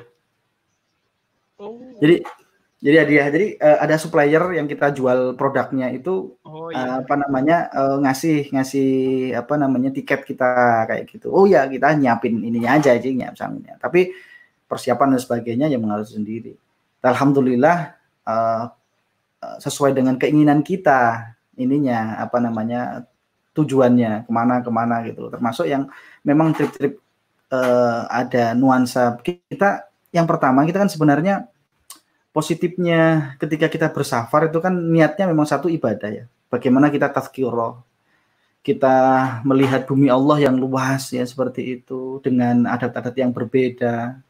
[1.58, 2.16] oh Jadi
[2.76, 3.26] jadi hadiah.
[3.32, 7.96] Jadi eh, ada supplier yang kita jual produknya itu oh eh, iya apa namanya eh,
[8.04, 8.90] ngasih ngasih
[9.32, 11.32] apa namanya tiket kita kayak gitu.
[11.32, 13.34] Oh ya kita nyiapin ininya aja aja nyiap.
[13.80, 14.12] Tapi
[14.68, 16.52] persiapan dan sebagainya yang mengatur sendiri.
[17.00, 17.96] Alhamdulillah
[18.28, 18.64] eh,
[19.40, 23.08] sesuai dengan keinginan kita ininya apa namanya
[23.56, 25.32] tujuannya ke mana ke mana gitu.
[25.32, 25.88] Termasuk yang
[26.28, 27.00] memang trip-trip
[27.56, 29.88] eh, ada nuansa kita.
[30.12, 31.48] Yang pertama kita kan sebenarnya
[32.36, 36.24] positifnya ketika kita bersafar itu kan niatnya memang satu ibadah ya.
[36.52, 37.80] Bagaimana kita tazkirah,
[38.60, 38.96] kita
[39.40, 44.20] melihat bumi Allah yang luas ya seperti itu dengan adat-adat yang berbeda.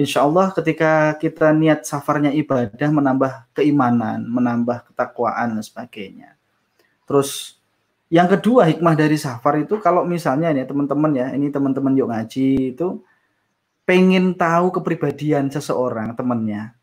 [0.00, 6.40] Insya Allah ketika kita niat safarnya ibadah menambah keimanan, menambah ketakwaan dan sebagainya.
[7.04, 7.60] Terus
[8.08, 12.72] yang kedua hikmah dari safar itu kalau misalnya ini teman-teman ya, ini teman-teman yuk ngaji
[12.72, 13.04] itu
[13.84, 16.76] pengen tahu kepribadian seseorang temannya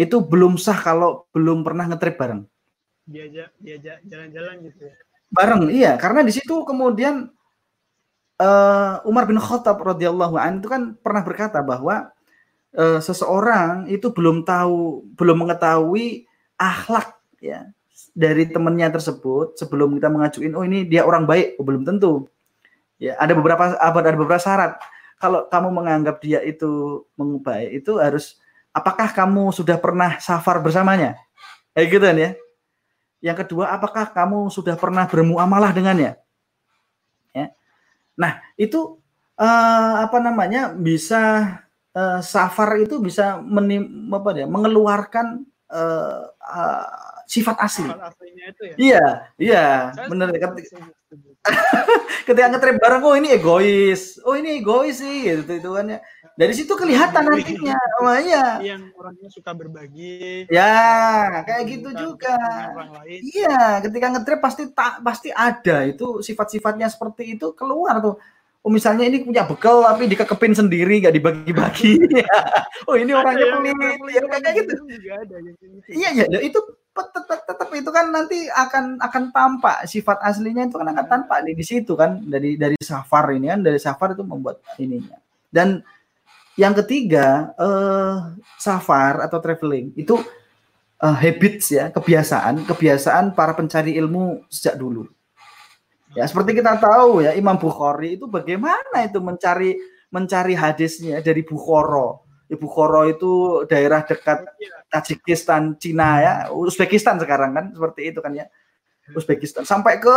[0.00, 2.48] itu belum sah kalau belum pernah ngetrip bareng.
[3.10, 4.94] diajak diajak jalan-jalan gitu ya
[5.30, 7.30] Bareng, iya, karena di situ kemudian
[8.42, 12.10] eh, Umar bin Khattab radhiyallahu an itu kan pernah berkata bahwa
[12.74, 16.26] eh, seseorang itu belum tahu, belum mengetahui
[16.58, 17.70] akhlak ya
[18.10, 22.26] dari temannya tersebut sebelum kita mengajuin oh ini dia orang baik, oh, belum tentu.
[22.98, 24.82] Ya, ada beberapa ada beberapa syarat.
[25.22, 28.40] Kalau kamu menganggap dia itu baik itu harus
[28.70, 31.18] apakah kamu sudah pernah safar bersamanya?
[31.74, 32.30] Kayak gitu kan ya.
[33.20, 36.16] Yang kedua, apakah kamu sudah pernah bermuamalah dengannya?
[37.36, 37.46] Ya.
[38.16, 38.96] Nah, itu
[39.36, 40.72] eh, apa namanya?
[40.72, 41.54] bisa
[41.92, 46.86] eh, safar itu bisa menim, apa ya, mengeluarkan eh, eh,
[47.30, 47.86] sifat asli.
[47.86, 49.06] Hal aslinya itu ya Iya,
[49.38, 49.66] iya,
[50.10, 50.34] benar.
[52.28, 55.98] ketika ngetrip bareng, oh ini egois, oh ini egois sih, gitu itu kan ya.
[56.40, 62.32] Dari situ kelihatan nantinya, oh iya, yang orangnya suka berbagi ya kayak gitu juga.
[62.72, 68.16] orang lain Iya, ketika ngetrip pasti tak pasti ada itu sifat-sifatnya seperti itu keluar tuh.
[68.64, 72.08] Oh misalnya ini punya bekal tapi dikekepin sendiri nggak dibagi-bagi.
[72.88, 74.72] oh ini orangnya pelit, ya kayak gitu.
[74.80, 75.64] kayak gitu.
[75.92, 76.56] Iya ya, itu
[76.96, 81.52] tetap tetap itu kan nanti akan akan tampak sifat aslinya itu kan akan tampak di,
[81.52, 85.20] di situ kan dari dari safar ini kan dari safar itu membuat ininya.
[85.52, 85.84] Dan
[86.58, 88.16] yang ketiga eh,
[88.58, 90.18] safar atau traveling itu
[91.02, 95.06] eh, habits ya kebiasaan kebiasaan para pencari ilmu sejak dulu.
[96.18, 99.78] Ya seperti kita tahu ya Imam Bukhari itu bagaimana itu mencari
[100.10, 102.18] mencari hadisnya dari Bukhara.
[102.50, 104.42] Ya, Bukhara itu daerah dekat
[104.90, 108.50] Tajikistan, Cina ya, Uzbekistan sekarang kan seperti itu kan ya.
[109.14, 110.16] Uzbekistan sampai ke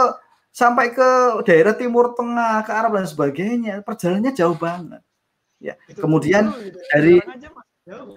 [0.50, 1.10] sampai ke
[1.46, 5.02] daerah timur tengah, ke Arab dan sebagainya, perjalanannya jauh banget.
[5.64, 5.80] Ya.
[5.88, 6.80] Itu Kemudian dulu gitu.
[6.92, 7.48] dari- aja.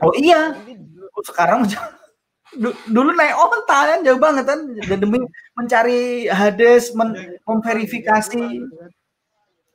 [0.03, 0.59] Oh iya.
[0.67, 1.63] Dulu- sekarang
[2.63, 4.61] du- dulu naik onta kan jauh banget kan.
[4.83, 5.23] Dan demi
[5.55, 8.43] mencari hadis men- memverifikasi.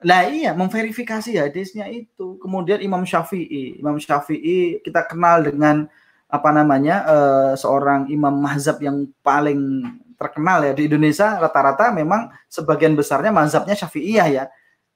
[0.01, 2.35] Lah iya memverifikasi hadisnya itu.
[2.41, 3.77] Kemudian Imam Syafi'i.
[3.79, 5.85] Imam Syafi'i kita kenal dengan
[6.31, 11.37] apa namanya eh, seorang imam mazhab yang paling terkenal ya di Indonesia.
[11.37, 14.45] Rata-rata memang sebagian besarnya mazhabnya Syafi'iyah ya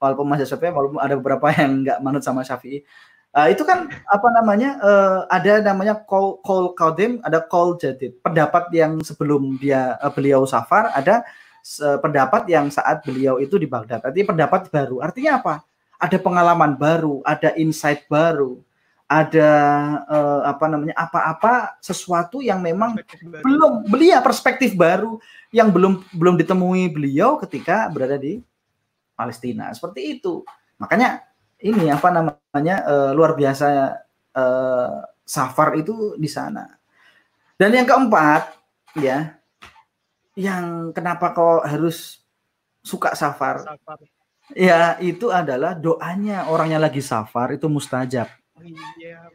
[0.06, 2.86] walaupun mazhab Syafi'iyah walaupun ada beberapa yang nggak manut sama Syafi'i
[3.36, 8.16] Eh, itu kan apa namanya eh, ada namanya call call qadim ada call jadid.
[8.24, 11.20] Pendapat yang sebelum dia eh, beliau safar ada
[11.60, 14.00] se- pendapat yang saat beliau itu di Baghdad.
[14.08, 15.04] Artinya pendapat baru.
[15.04, 15.56] Artinya apa?
[16.00, 18.64] Ada pengalaman baru ada insight baru
[19.04, 19.52] ada
[20.08, 22.96] eh, apa namanya apa-apa sesuatu yang memang
[23.44, 25.20] belum beliau perspektif baru
[25.52, 28.40] yang belum belum ditemui beliau ketika berada di
[29.16, 30.44] Palestina seperti itu
[30.78, 31.24] makanya
[31.64, 33.68] ini apa namanya eh, luar biasa
[34.36, 34.96] eh,
[35.26, 36.68] safar itu di sana
[37.58, 38.54] dan yang keempat
[39.00, 39.40] ya
[40.36, 42.20] yang kenapa kok harus
[42.84, 44.00] suka safar Safar.
[44.54, 48.64] ya itu adalah doanya orang yang lagi safar itu mustajab Oh,
[48.96, 49.28] Iya.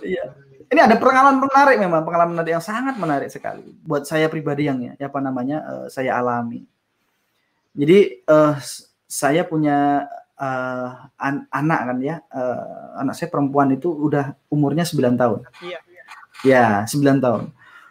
[0.00, 0.24] Iya.
[0.66, 4.78] Ini ada pengalaman menarik memang pengalaman menarik yang sangat menarik sekali buat saya pribadi yang
[4.82, 6.66] ya apa namanya eh, saya alami
[7.76, 12.62] jadi eh, s- saya punya eh, an- anak kan ya eh,
[12.98, 16.04] anak saya perempuan itu udah umurnya 9 tahun Iya, iya.
[16.42, 17.42] ya 9 tahun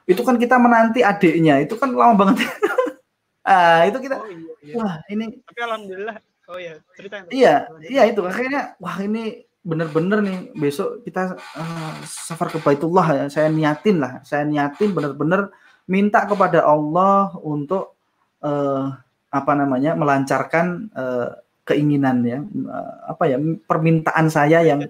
[0.05, 2.45] itu kan kita menanti adiknya itu kan lama banget
[3.49, 4.73] ah itu kita Oh iya, iya.
[4.78, 6.17] wah ini Tapi alhamdulillah.
[6.45, 7.26] Oh iya, cerita.
[7.34, 7.55] Iya,
[7.89, 13.26] iya itu akhirnya wah ini bener-bener nih besok kita eh, safar ke Baitullah ya.
[13.34, 15.49] Saya niatin lah, saya niatin bener-bener
[15.89, 17.97] minta kepada Allah untuk
[18.45, 18.86] eh,
[19.34, 21.30] apa namanya melancarkan eh,
[21.66, 24.89] keinginan ya, eh, apa ya permintaan saya yang ya,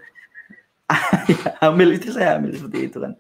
[1.64, 3.16] hamil itu saya hamil seperti itu kan.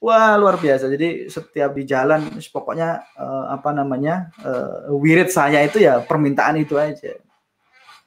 [0.00, 0.88] Wah luar biasa.
[0.88, 6.76] Jadi setiap di jalan pokoknya eh, apa namanya eh, wirid saya itu ya permintaan itu
[6.76, 7.16] aja.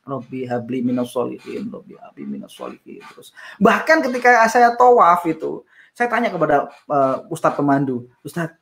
[0.04, 3.00] Robi habli minas solihin, Robi habli minas solihin.
[3.16, 5.64] Terus bahkan ketika saya tawaf itu,
[5.96, 8.60] saya tanya kepada uh, Ustadz pemandu, Ustadz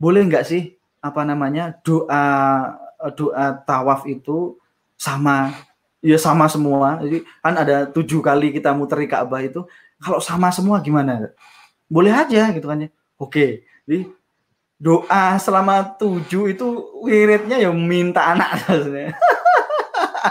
[0.00, 2.24] boleh nggak sih apa namanya doa
[3.04, 4.56] eh, doa tawaf itu
[4.96, 5.52] sama
[6.00, 7.04] ya sama semua.
[7.04, 9.68] Jadi kan ada tujuh kali kita muter di Ka'bah itu,
[10.00, 11.36] kalau sama semua gimana?
[11.84, 12.88] Boleh aja gitu kan ya.
[13.20, 14.08] Oke, jadi
[14.76, 16.66] doa selama tujuh itu
[17.04, 18.64] wiridnya ya minta anak.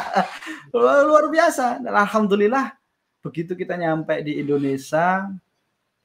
[1.10, 1.82] luar biasa.
[1.84, 2.76] Dan alhamdulillah
[3.26, 5.26] begitu kita nyampe di Indonesia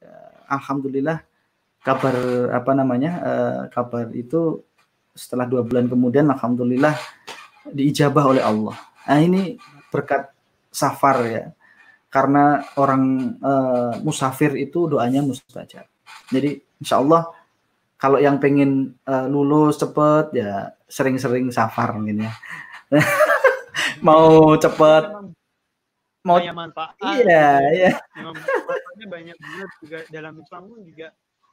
[0.00, 0.14] ya,
[0.48, 1.20] alhamdulillah
[1.80, 2.16] kabar
[2.52, 4.64] apa namanya eh, kabar itu
[5.12, 6.96] setelah dua bulan kemudian alhamdulillah
[7.68, 8.76] diijabah oleh Allah.
[9.08, 9.56] Nah ini
[9.92, 10.32] berkat
[10.70, 11.44] safar ya.
[12.10, 13.02] Karena orang
[13.38, 15.86] eh, musafir itu doanya mustajab.
[16.30, 17.30] Jadi insya Allah
[18.00, 22.32] kalau yang pengen eh, lulus cepet ya sering-sering safar mungkin ya
[24.00, 25.04] mau cepet
[26.20, 26.92] mau banyak manfaat.
[27.16, 31.06] iya iya Memang manfaatnya banyak banget juga dalam Islam pun juga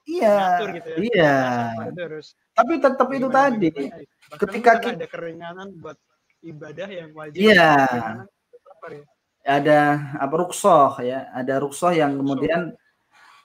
[0.03, 0.97] iya ngatur gitu ya.
[1.07, 1.35] iya
[2.03, 4.05] harus tapi tetap itu tadi gimana ya.
[4.27, 5.97] Bahkan ketika misalnya ki- ada keringanan buat
[6.43, 7.39] ibadah yang wajib.
[7.39, 7.73] Iya.
[7.87, 9.03] ya.
[9.47, 9.79] ada
[10.19, 12.75] apa ruksoh ya ada ruksoh yang kemudian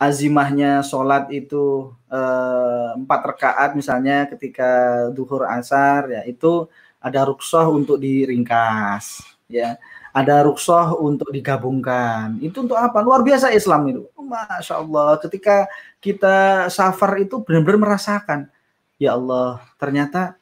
[0.02, 4.70] azimahnya sholat itu eh, empat rakaat misalnya ketika
[5.14, 6.66] duhur asar ya itu
[7.02, 9.76] ada ruksoh untuk diringkas ya.
[10.12, 12.36] Ada ruksoh untuk digabungkan.
[12.44, 13.00] Itu untuk apa?
[13.00, 14.02] Luar biasa Islam itu.
[14.16, 15.68] Masya Allah ketika
[16.00, 18.48] kita safar itu benar-benar merasakan
[18.96, 20.38] ya Allah ternyata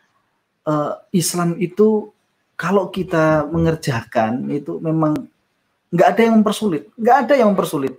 [0.68, 2.12] eh, Islam itu
[2.61, 5.16] kalau kita mengerjakan itu memang
[5.90, 7.96] nggak ada yang mempersulit, nggak ada yang mempersulit.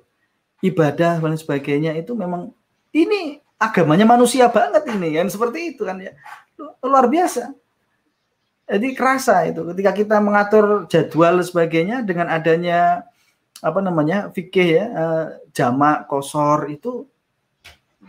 [0.61, 2.53] Ibadah dan sebagainya itu memang
[2.93, 6.13] ini agamanya manusia banget ini kan seperti itu kan ya.
[6.61, 7.49] Lu- luar biasa.
[8.71, 13.03] Jadi kerasa itu ketika kita mengatur jadwal dan sebagainya dengan adanya
[13.59, 17.03] apa namanya fikih ya eh, jamak kosor itu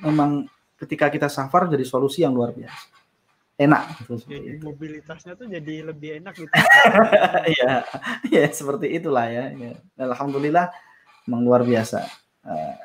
[0.01, 0.47] memang
[0.79, 2.89] ketika kita safar jadi solusi yang luar biasa
[3.61, 4.65] enak gitu, Jadi itu.
[4.65, 6.51] mobilitasnya tuh jadi lebih enak gitu.
[7.53, 7.85] Iya,
[8.33, 9.53] ya seperti itulah ya.
[9.53, 9.77] ya.
[10.01, 10.73] Alhamdulillah
[11.29, 12.07] memang luar biasa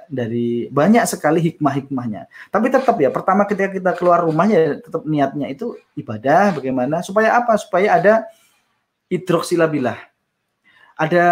[0.07, 2.29] dari banyak sekali hikmah-hikmahnya.
[2.53, 7.57] Tapi tetap ya, pertama ketika kita keluar rumahnya tetap niatnya itu ibadah bagaimana supaya apa?
[7.57, 8.13] Supaya ada
[9.09, 9.97] hidroksilabilah.
[10.97, 11.25] Ada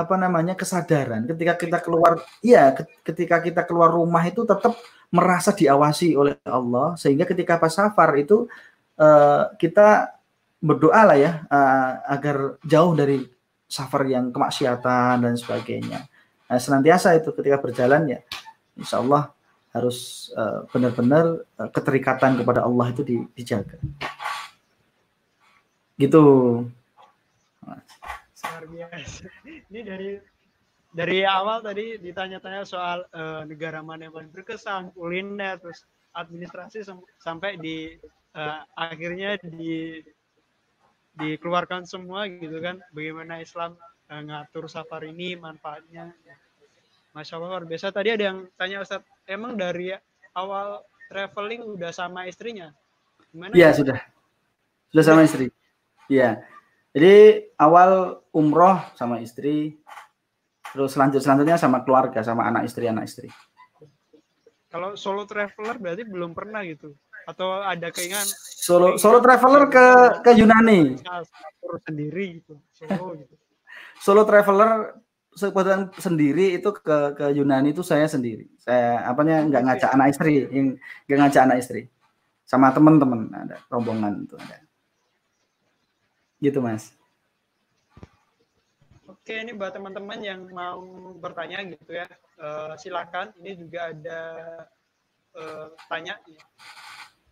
[0.00, 4.72] apa namanya kesadaran ketika kita keluar ke- ketika kita keluar rumah itu tetap
[5.12, 8.48] merasa diawasi oleh Allah sehingga ketika pas safar itu
[8.96, 10.16] eh, kita
[10.56, 13.20] berdoa lah ya eh, agar jauh dari
[13.68, 16.09] safar yang kemaksiatan dan sebagainya.
[16.50, 18.20] Nah, senantiasa itu ketika berjalan ya
[18.74, 19.30] insya Allah
[19.70, 23.78] harus eh, benar-benar eh, keterikatan kepada Allah itu di- dijaga.
[25.94, 26.24] Gitu.
[29.70, 30.18] Ini dari
[30.90, 35.86] dari awal tadi ditanya-tanya soal eh, negara mana yang paling berkesan, kuliner, terus
[36.18, 37.94] administrasi sam- sampai di
[38.34, 40.02] eh, akhirnya di
[41.14, 43.78] dikeluarkan semua gitu kan bagaimana Islam
[44.18, 46.10] ngatur safar ini manfaatnya
[47.14, 49.94] Masya Allah luar biasa tadi ada yang tanya Ustadz emang dari
[50.34, 52.74] awal traveling udah sama istrinya
[53.30, 53.98] gimana Iya sudah,
[54.90, 55.50] sudah sama istri.
[56.10, 56.42] Iya.
[56.90, 59.78] Jadi awal umroh sama istri,
[60.74, 63.30] terus selanjut selanjutnya sama keluarga, sama anak istri anak istri.
[64.70, 66.94] kalau solo traveler berarti belum pernah gitu
[67.26, 68.22] atau ada keinginan
[68.54, 69.86] Solo solo traveler ke
[70.22, 70.94] ke Yunani.
[71.82, 73.34] Sendiri gitu solo gitu
[74.00, 74.96] Solo traveler
[75.36, 78.48] sebutan sendiri itu ke ke Yunani itu saya sendiri.
[78.56, 80.66] Saya apanya nggak ngajak anak istri, yang
[81.04, 81.82] nggak ngajak anak istri.
[82.48, 84.56] Sama teman-teman ada rombongan itu ada.
[86.40, 86.96] Gitu mas.
[89.04, 90.80] Oke, ini buat teman-teman yang mau
[91.20, 92.08] bertanya gitu ya,
[92.40, 93.36] eh, silakan.
[93.36, 94.20] Ini juga ada
[95.36, 96.16] eh, tanya,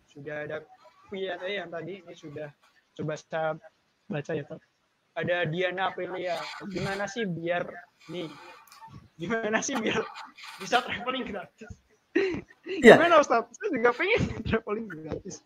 [0.07, 0.63] sudah ada
[1.09, 2.53] Q&A yang tadi ini sudah
[2.93, 3.57] coba saya
[4.05, 4.68] baca ya, Pak.
[5.17, 6.37] Ada Diana Aprilia,
[6.69, 7.65] gimana sih biar
[8.07, 8.29] nih,
[9.19, 9.99] gimana sih biar
[10.61, 11.71] bisa traveling gratis?
[12.69, 13.01] Iya.
[13.01, 13.49] Gimana Ustaz?
[13.49, 15.41] Saya juga pengen traveling gratis.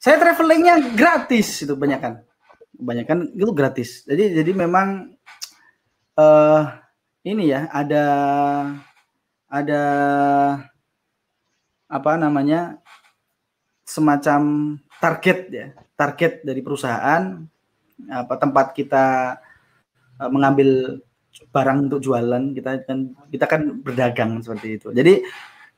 [0.00, 2.14] Saya travelingnya gratis itu banyak kan.
[2.72, 3.90] Kebanyakan itu gratis.
[4.08, 5.12] Jadi jadi memang
[6.16, 6.62] eh
[7.28, 8.04] ini ya ada
[9.50, 9.82] ada
[11.88, 12.80] apa namanya
[13.84, 15.66] semacam target ya
[15.96, 17.44] target dari perusahaan
[18.06, 19.06] apa tempat kita
[20.22, 21.02] eh, mengambil
[21.50, 22.98] barang untuk jualan kita kan
[23.30, 25.22] kita kan berdagang seperti itu jadi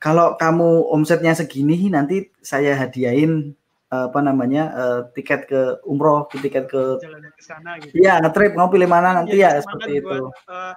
[0.01, 3.53] kalau kamu omsetnya segini nanti saya hadiahin
[3.93, 7.93] eh, apa namanya eh, tiket ke umroh tiket ke Jalan ke sana gitu.
[8.01, 10.19] Iya, ngetrip mau pilih mana nanti ya Jadi seperti itu.
[10.25, 10.73] Buat, eh,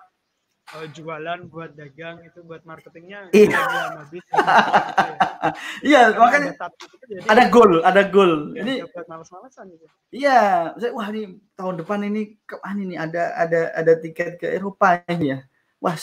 [0.74, 3.60] eh, jualan buat dagang itu buat marketingnya Iya.
[4.10, 4.44] gitu ya.
[5.84, 6.50] Iya, makanya
[7.28, 8.56] ada goal, ada goal.
[8.56, 9.84] ya, Ini ya males-malesan gitu.
[10.10, 14.48] iya, saya wah ini tahun depan ini ke mana ini ada ada ada tiket ke
[14.50, 15.38] Eropa ini ya.
[15.84, 15.94] Wah,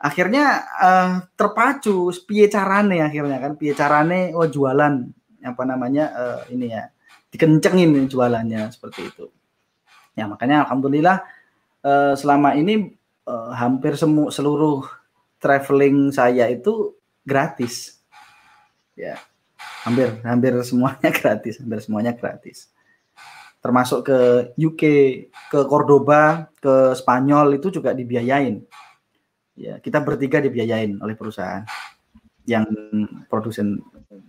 [0.00, 0.44] akhirnya
[0.80, 4.94] eh, terpacu piye carane akhirnya kan piye carane oh jualan
[5.44, 6.88] apa namanya eh, ini ya
[7.28, 9.28] dikencengin jualannya seperti itu.
[10.16, 11.20] Ya makanya alhamdulillah
[11.84, 12.96] eh, selama ini
[13.28, 14.84] eh, hampir semu seluruh
[15.40, 18.00] traveling saya itu gratis.
[18.96, 19.20] Ya.
[19.84, 22.72] Hampir hampir semuanya gratis, hampir semuanya gratis.
[23.60, 24.18] Termasuk ke
[24.60, 24.82] UK,
[25.48, 28.60] ke Cordoba, ke Spanyol itu juga dibiayain.
[29.56, 31.64] Ya, kita bertiga dibiayain oleh perusahaan
[32.44, 32.68] yang
[33.28, 33.80] produsen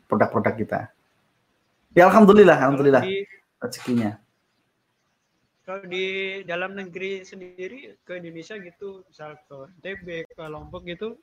[0.07, 0.81] produk-produk kita.
[1.95, 3.03] Ya alhamdulillah, alhamdulillah
[3.59, 4.19] rezekinya.
[5.65, 11.17] Kalau di dalam negeri sendiri ke Indonesia gitu, misal ke NTB, ke Lombok gitu,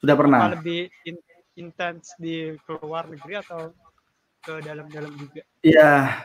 [0.00, 0.48] Sudah pernah.
[0.48, 1.28] apa lebih in-
[1.60, 3.68] intens di keluar negeri atau
[4.40, 5.44] ke dalam-dalam juga?
[5.60, 6.24] Iya.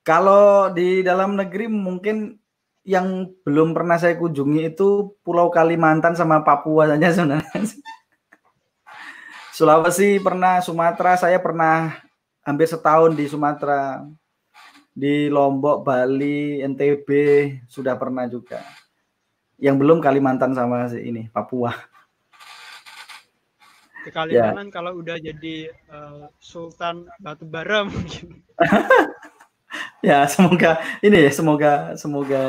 [0.00, 2.40] Kalau di dalam negeri mungkin
[2.82, 7.62] yang belum pernah saya kunjungi itu Pulau Kalimantan sama Papua saja sebenarnya.
[9.52, 12.00] Sulawesi pernah, Sumatera saya pernah
[12.42, 14.02] hampir setahun di Sumatera.
[14.92, 17.08] Di Lombok, Bali, NTB
[17.64, 18.60] sudah pernah juga.
[19.56, 21.72] Yang belum Kalimantan sama ini Papua.
[24.02, 24.52] Ke Ya.
[24.52, 28.42] Kalimantan kalau udah jadi eh, Sultan Batu Bara mungkin.
[30.02, 32.42] Ya semoga ini ya semoga semoga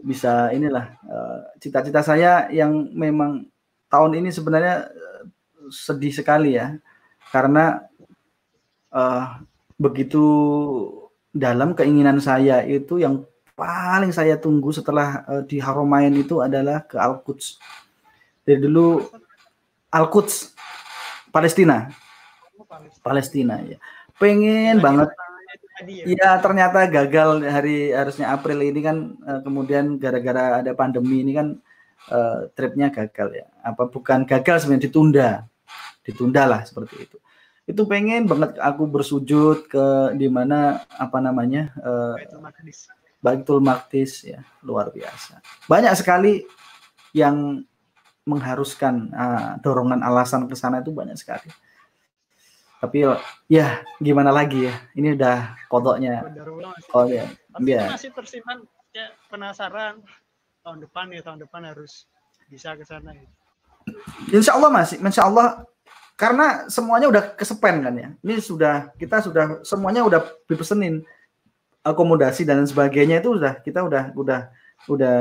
[0.00, 3.44] bisa inilah eh, cita-cita saya yang memang
[3.92, 5.22] tahun ini sebenarnya eh,
[5.68, 6.80] sedih sekali ya
[7.28, 7.84] karena
[8.88, 9.24] eh,
[9.78, 10.24] begitu
[11.30, 13.22] dalam keinginan saya itu yang
[13.54, 17.62] paling saya tunggu setelah eh, di Haromain itu adalah ke Al-Quds.
[18.42, 19.02] Dari dulu
[19.94, 20.54] Al-Quds
[21.30, 21.90] Palestina,
[23.02, 23.78] Palestina ya.
[24.18, 26.04] Pengen banget ya.
[26.10, 31.54] Iya ternyata gagal hari harusnya April ini kan eh, kemudian gara-gara ada pandemi ini kan
[32.10, 33.46] eh, tripnya gagal ya.
[33.62, 35.28] Apa bukan gagal sebenarnya ditunda,
[36.02, 37.18] ditunda lah seperti itu.
[37.68, 41.68] Itu pengen banget aku bersujud ke di mana apa namanya
[42.16, 42.78] Baitul Maqdis.
[43.20, 45.44] Baitul Maqdis ya luar biasa.
[45.68, 46.48] Banyak sekali
[47.12, 47.60] yang
[48.24, 51.52] mengharuskan uh, dorongan alasan ke sana itu banyak sekali.
[52.78, 53.04] Tapi
[53.50, 54.74] ya gimana lagi ya?
[54.96, 56.24] Ini udah kodoknya.
[56.94, 57.28] Oh ya.
[57.52, 57.90] Tapi ya.
[57.90, 58.64] masih tersimpan
[58.96, 60.00] ya penasaran
[60.62, 62.06] tahun depan ya tahun depan harus
[62.48, 63.28] bisa ke sana ya.
[64.30, 65.64] Insya Allah masih, insya Allah
[66.18, 68.08] karena semuanya udah kesepen kan ya.
[68.26, 71.06] Ini sudah kita sudah semuanya udah dipesenin.
[71.86, 74.50] Akomodasi dan sebagainya itu udah kita udah udah
[74.90, 75.18] udah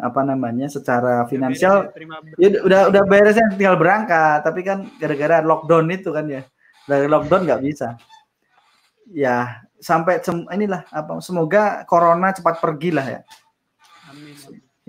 [0.00, 1.92] apa namanya secara finansial
[2.40, 4.40] ya, udah udah beresnya tinggal berangkat.
[4.40, 6.42] Tapi kan gara-gara lockdown itu kan ya.
[6.88, 8.00] Dari lockdown nggak bisa.
[9.12, 13.20] Ya sampai sem inilah apa semoga corona cepat pergi lah ya.
[14.08, 14.32] Amin,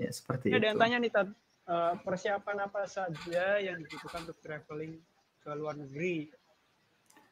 [0.00, 0.64] ya seperti ya, itu.
[0.64, 1.28] dan tanya nih Tad,
[1.68, 4.98] eh, persiapan apa saja yang dibutuhkan untuk traveling
[5.40, 6.28] ke luar negeri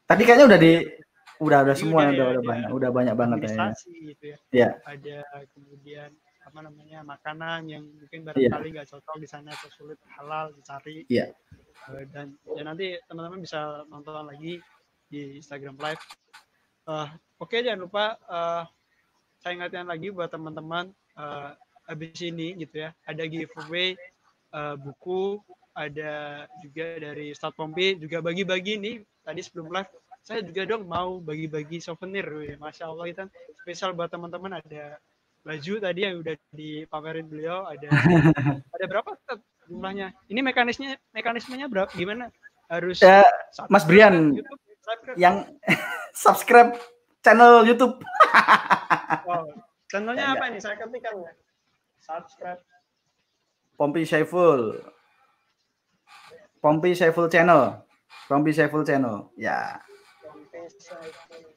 [0.09, 0.73] tadi kayaknya udah di
[1.39, 3.71] udah udah semua udah, udah, udah banyak udah banyak banget ya.
[3.87, 4.39] gitu ya.
[4.51, 4.69] ya.
[4.83, 5.19] Ada
[5.55, 6.11] kemudian
[6.43, 8.99] apa namanya makanan yang mungkin barangkali nggak yeah.
[8.99, 11.07] cocok di sana atau sulit halal dicari.
[11.07, 11.31] Iya.
[11.87, 14.59] Uh, dan ya nanti teman-teman bisa nonton lagi
[15.07, 16.03] di Instagram Live.
[16.89, 17.07] Uh,
[17.39, 18.67] Oke okay, jangan lupa uh,
[19.39, 21.55] saya ingatkan lagi buat teman-teman uh,
[21.87, 23.95] habis ini gitu ya ada giveaway
[24.51, 25.39] uh, buku
[25.79, 28.97] ada juga dari Start Pompi juga bagi-bagi nih.
[29.23, 29.91] Tadi sebelum live
[30.27, 32.59] saya juga dong mau bagi-bagi souvenir ya.
[32.59, 33.25] Masya Allah itu
[33.63, 34.59] spesial buat teman-teman.
[34.59, 34.99] Ada
[35.47, 37.89] baju tadi yang udah dipamerin beliau ada
[38.75, 39.15] ada berapa
[39.71, 40.13] jumlahnya?
[40.27, 42.35] Ini mekanismenya mekanismenya berapa gimana?
[42.69, 43.25] Harus ya,
[43.73, 44.61] Mas Brian YouTube,
[45.17, 45.47] yang
[46.27, 46.75] subscribe
[47.23, 48.03] channel YouTube.
[49.29, 49.45] Oh,
[49.93, 50.57] channelnya apa ini?
[50.57, 51.33] Saya ketikkan ya.
[52.01, 52.61] Subscribe.
[53.77, 54.81] Pompi Saiful
[56.63, 57.87] Pompi Saiful channel.
[58.29, 59.31] Pompi Saiful channel.
[59.37, 59.81] Ya.
[60.29, 61.48] Woi, kok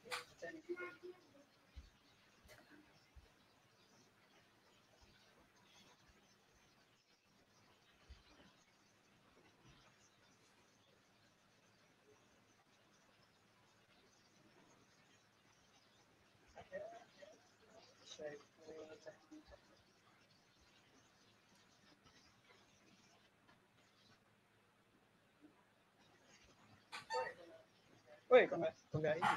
[28.32, 29.36] nggak enggak ini.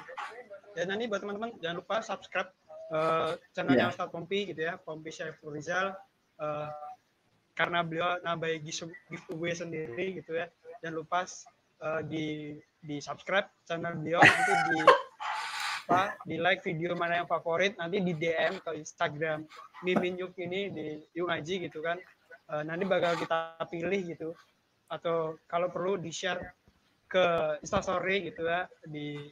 [0.76, 2.50] Dan nanti buat teman-teman jangan lupa subscribe
[2.92, 3.92] uh, channelnya yeah.
[3.92, 5.92] Ustadz Pompi gitu ya, Pompi Syaiful Rizal.
[6.36, 6.68] Uh,
[7.56, 10.48] karena beliau nambahin giveaway sendiri gitu ya.
[10.84, 11.24] Jangan lupa
[11.80, 14.78] uh, di di subscribe channel beliau nanti di
[15.86, 19.46] apa di like video mana yang favorit nanti di DM ke Instagram
[19.86, 21.94] Mimin Yuk ini di Yung Aji gitu kan
[22.50, 24.30] uh, nanti bakal kita pilih gitu
[24.90, 26.42] atau kalau perlu di share
[27.06, 27.24] ke
[27.62, 29.30] instastory gitu ya di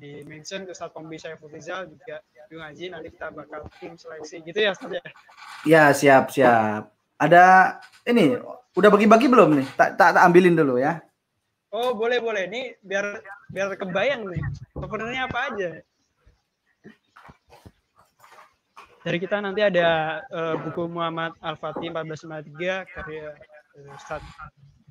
[0.00, 4.42] di mention ke Ustadz Kombi Syaiful Rizal juga Yung Haji nanti kita bakal tim seleksi
[4.42, 5.04] gitu ya Ustadz ya.
[5.62, 6.90] Ya siap siap.
[7.20, 7.76] Ada
[8.08, 8.34] ini
[8.74, 9.68] udah bagi-bagi belum nih?
[9.76, 11.04] Tak, tak tak ambilin dulu ya.
[11.70, 12.48] Oh boleh boleh.
[12.48, 13.22] Ini biar
[13.52, 14.42] biar kebayang nih.
[14.74, 15.70] Sebenarnya apa aja?
[19.00, 23.32] Dari kita nanti ada uh, buku Muhammad Al-Fatih 1453 karya
[23.78, 24.28] uh, Ustadz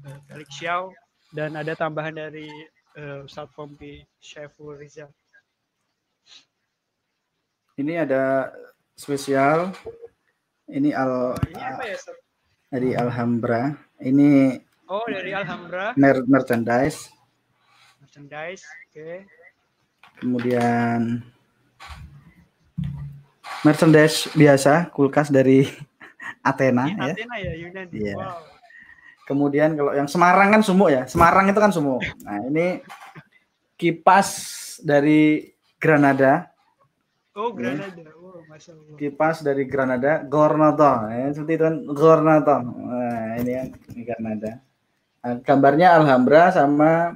[0.07, 0.95] uh, Felix Xiao
[1.29, 2.49] dan ada tambahan dari
[2.97, 5.09] uh, Ustadz Pompi Syaiful Rizal.
[7.79, 8.51] Ini ada
[8.97, 9.71] spesial.
[10.67, 11.33] Ini al.
[11.33, 11.97] Oh, ini apa ya?
[11.97, 12.15] Sir?
[12.69, 13.73] Dari Alhambra.
[14.03, 14.59] Ini.
[14.89, 15.93] Oh dari Alhambra.
[15.95, 17.13] Mer merchandise.
[18.01, 18.93] Merchandise, oke.
[18.93, 19.17] Okay.
[20.19, 21.23] Kemudian
[23.63, 25.63] merchandise biasa kulkas dari
[26.49, 27.13] Athena ya.
[27.15, 27.95] Athena ya Yunani.
[27.95, 28.17] Yeah.
[28.17, 28.58] Wow.
[29.29, 31.05] Kemudian kalau yang Semarang kan sumuk ya.
[31.05, 32.01] Semarang itu kan sumuk.
[32.25, 32.81] Nah, ini
[33.77, 34.27] kipas
[34.81, 36.49] dari Granada.
[37.37, 38.09] Oh, Granada.
[38.17, 38.97] Oh, Masya Allah.
[38.97, 41.13] Kipas dari Granada, Gornato.
[41.13, 42.57] Ya, seperti itu kan Gornato.
[42.57, 44.51] Nah, ini yang ini Granada.
[45.21, 47.13] Nah, gambarnya Alhambra sama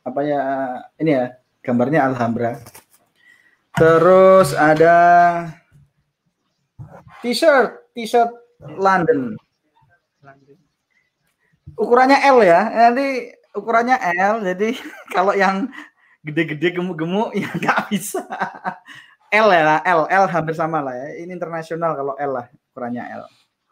[0.00, 0.40] apa ya?
[0.96, 1.24] Ini ya,
[1.60, 2.56] gambarnya Alhambra.
[3.76, 4.96] Terus ada
[7.20, 8.32] t-shirt, t-shirt
[8.80, 9.36] London
[11.78, 12.60] ukurannya L ya.
[12.70, 14.42] Nanti ukurannya L.
[14.42, 14.74] Jadi
[15.16, 15.70] kalau yang
[16.24, 18.24] gede-gede gemuk-gemuk ya nggak bisa.
[19.34, 21.08] L ya, L, L hampir sama lah ya.
[21.26, 23.24] Ini internasional kalau L lah ukurannya L.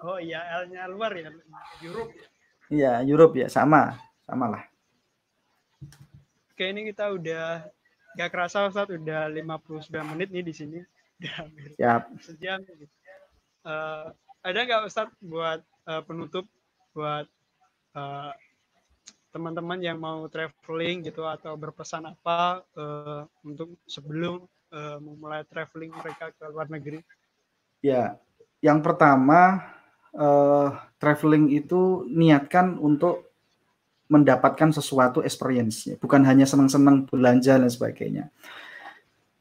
[0.03, 1.30] Oh iya, L-nya luar ya,
[1.78, 2.11] Europe.
[2.11, 2.26] Ya?
[2.72, 3.94] Iya, Europe ya, sama,
[4.26, 4.62] sama lah.
[6.50, 7.62] Oke, ini kita udah
[8.18, 10.78] gak kerasa Ustaz, udah 59 menit nih di sini.
[11.78, 12.18] Siap.
[12.18, 12.59] Sejam.
[13.62, 14.11] Uh,
[14.42, 16.50] ada nggak Ustaz buat uh, penutup
[16.98, 17.30] buat
[17.97, 18.32] eh,
[19.32, 26.28] teman-teman yang mau traveling gitu atau berpesan apa uh, untuk sebelum uh, memulai traveling mereka
[26.36, 27.01] ke luar negeri?
[27.80, 28.20] Ya,
[28.62, 29.59] yang pertama
[30.14, 30.68] eh,
[31.03, 33.34] traveling itu niatkan untuk
[34.07, 38.28] mendapatkan sesuatu experience, bukan hanya senang-senang belanja dan sebagainya.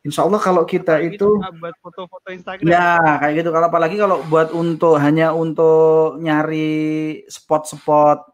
[0.02, 2.66] Insya Allah kalau kita itu buat foto-foto Instagram.
[2.66, 3.50] Ya, kayak gitu.
[3.54, 8.31] Kalau apalagi kalau buat untuk hanya untuk nyari spot-spot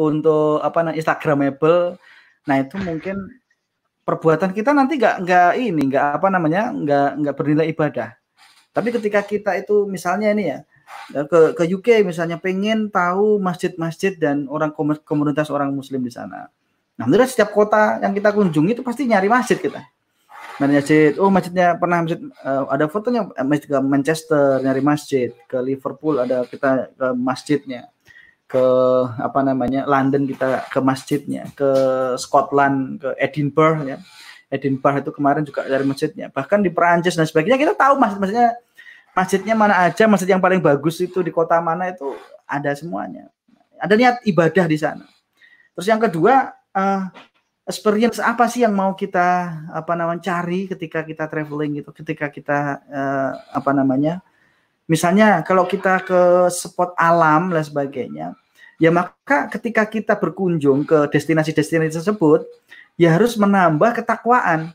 [0.00, 2.00] untuk apa namanya Instagramable,
[2.48, 3.40] nah itu mungkin
[4.08, 8.16] perbuatan kita nanti nggak nggak ini nggak apa namanya nggak nggak bernilai ibadah.
[8.72, 10.58] Tapi ketika kita itu misalnya ini ya
[11.10, 16.50] ke ke UK misalnya pengen tahu masjid-masjid dan orang komu- komunitas orang Muslim di sana.
[17.00, 19.82] Nah, alhamdulillah setiap kota yang kita kunjungi itu pasti nyari masjid kita.
[20.60, 21.16] Masjid.
[21.16, 25.28] Oh masjidnya pernah masjid eh, ada fotonya eh, masjid ke Manchester nyari masjid.
[25.48, 27.88] Ke Liverpool ada kita ke masjidnya
[28.50, 28.66] ke
[29.22, 31.70] apa namanya London kita ke masjidnya ke
[32.18, 33.98] Scotland ke Edinburgh ya.
[34.50, 36.26] Edinburgh itu kemarin juga dari masjidnya.
[36.34, 38.58] Bahkan di Perancis dan sebagainya kita tahu masjid-masjidnya
[39.14, 42.10] masjidnya mana aja masjid yang paling bagus itu di kota mana itu
[42.50, 43.30] ada semuanya.
[43.78, 45.06] Ada niat ibadah di sana.
[45.78, 47.02] Terus yang kedua eh,
[47.70, 52.82] experience apa sih yang mau kita apa namanya cari ketika kita traveling gitu ketika kita
[52.90, 54.18] eh, apa namanya
[54.90, 58.34] misalnya kalau kita ke spot alam dan sebagainya
[58.80, 62.48] ya maka ketika kita berkunjung ke destinasi-destinasi tersebut
[62.96, 64.72] ya harus menambah ketakwaan.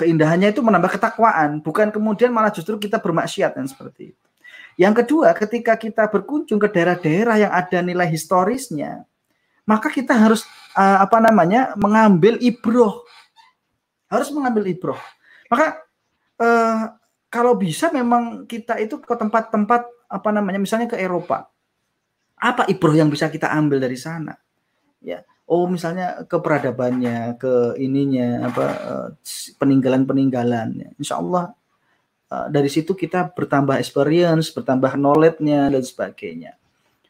[0.00, 4.24] Keindahannya itu menambah ketakwaan bukan kemudian malah justru kita bermaksiat dan seperti itu.
[4.80, 9.04] Yang kedua ketika kita berkunjung ke daerah-daerah yang ada nilai historisnya
[9.68, 13.04] maka kita harus uh, apa namanya mengambil ibroh.
[14.08, 14.98] Harus mengambil ibroh.
[15.52, 15.84] Maka
[16.40, 16.96] uh,
[17.28, 21.46] kalau bisa memang kita itu ke tempat-tempat apa namanya misalnya ke Eropa
[22.40, 24.34] apa ibroh yang bisa kita ambil dari sana?
[25.04, 29.08] Ya oh misalnya ke peradabannya ke ininya apa uh,
[29.58, 30.94] peninggalan-peninggalan.
[30.94, 31.50] Insya Allah
[32.30, 36.54] uh, dari situ kita bertambah experience bertambah knowledge-nya dan sebagainya.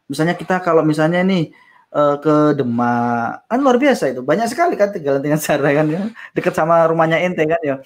[0.09, 1.53] Misalnya kita kalau misalnya nih
[1.93, 4.24] uh, ke Demak kan luar biasa itu.
[4.24, 6.03] Banyak sekali kan tinggal dengan cara kan ya
[6.33, 7.76] dekat sama rumahnya ente kan ya.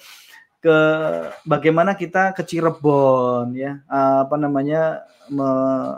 [0.63, 0.77] Ke
[1.43, 3.83] bagaimana kita ke Cirebon ya.
[3.91, 5.49] Apa namanya me,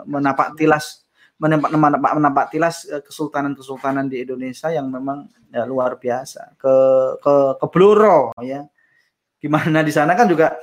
[0.04, 1.07] menapak tilas
[1.38, 6.74] menapak menapak, menapak tilas uh, kesultanan-kesultanan di Indonesia yang memang ya, luar biasa ke
[7.22, 8.66] ke ke Bluro ya
[9.38, 10.58] gimana di sana kan juga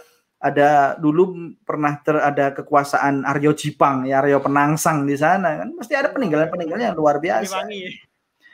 [0.46, 5.98] ada dulu pernah ter, ada kekuasaan Aryo Jipang ya Aryo Penangsang di sana kan pasti
[5.98, 7.66] ada peninggalan-peninggalan yang luar biasa.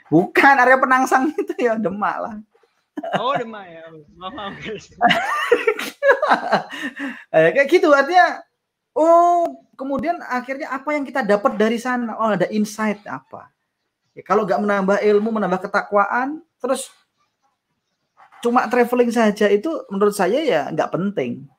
[0.07, 2.35] Bukan Aryo Penangsang itu ya Demak lah.
[3.19, 3.83] Oh, Demak ya.
[4.15, 4.55] Maaf,
[7.33, 8.39] eh, kayak gitu artinya
[8.95, 9.47] oh
[9.81, 13.49] kemudian akhirnya apa yang kita dapat dari sana oh ada insight apa
[14.13, 16.93] ya, kalau nggak menambah ilmu menambah ketakwaan terus
[18.45, 21.49] cuma traveling saja itu menurut saya ya nggak penting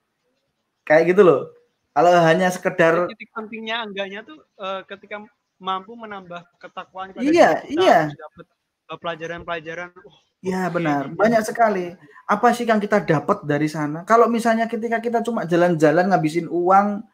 [0.86, 1.50] kayak gitu loh
[1.90, 5.26] kalau hanya sekedar titik pentingnya enggaknya tuh eh, ketika
[5.62, 8.00] mampu menambah ketakwaan Iya, kita, iya.
[8.10, 8.46] dapet,
[8.90, 11.94] eh, pelajaran-pelajaran oh, Ya oke, benar, banyak sekali.
[12.26, 14.02] Apa sih yang kita dapat dari sana?
[14.02, 17.06] Kalau misalnya ketika kita cuma jalan-jalan ngabisin uang,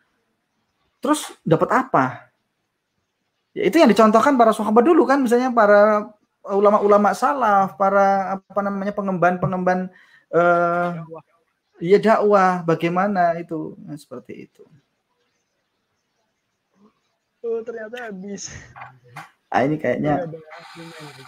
[0.98, 2.04] terus dapat apa?
[3.56, 6.10] Ya itu yang dicontohkan para sahabat dulu kan, misalnya para
[6.46, 9.90] ulama-ulama salaf, para apa namanya pengemban-pengemban
[10.30, 11.22] eh Dakwah.
[11.80, 13.74] ya dakwah, bagaimana itu?
[13.82, 14.62] Nah, seperti itu.
[17.42, 18.50] oh ternyata habis
[19.48, 20.28] Ah, ini kayaknya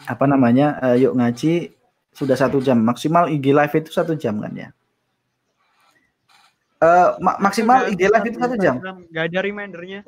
[0.05, 0.77] apa namanya?
[0.85, 1.73] eh, yuk ngaji
[2.12, 4.68] sudah satu jam maksimal IG live itu satu jam kan ya?
[7.20, 8.81] Ma- maksimal IG live itu satu jam.
[8.81, 10.01] Nggak ada remindernya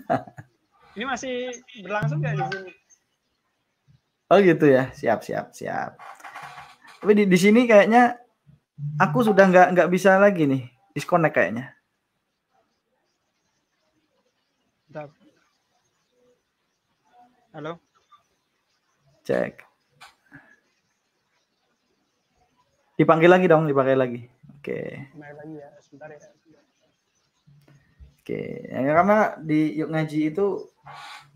[0.96, 1.54] ini masih
[1.86, 2.72] berlangsung nggak di sini
[4.30, 5.98] Oh gitu ya, siap siap siap.
[7.02, 8.14] Tapi di, di sini kayaknya
[8.94, 11.74] aku sudah nggak nggak bisa lagi nih disconnect kayaknya.
[17.50, 17.82] Halo
[19.26, 19.66] Cek.
[22.94, 24.29] Dipanggil lagi dong, dipakai lagi.
[24.60, 26.20] Oke, lagi ya sebentar ya
[28.20, 28.42] oke.
[28.68, 30.46] Ya, karena di Yuk Ngaji itu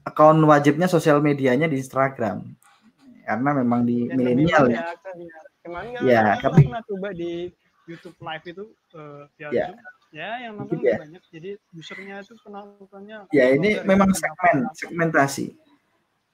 [0.04, 2.44] akun wajibnya sosial medianya di Instagram.
[3.24, 4.92] Karena memang di Dan milenial ya.
[5.00, 5.38] kan, ya.
[5.64, 7.32] kemarin kan Ya, aku tapi- pernah coba di
[7.88, 8.64] YouTube live itu
[9.40, 9.66] via Ya.
[10.14, 10.98] Ya yang nonton Dikit ya.
[11.00, 15.56] banyak jadi usernya itu penontonnya Ya ini memang segmen, segmentasi.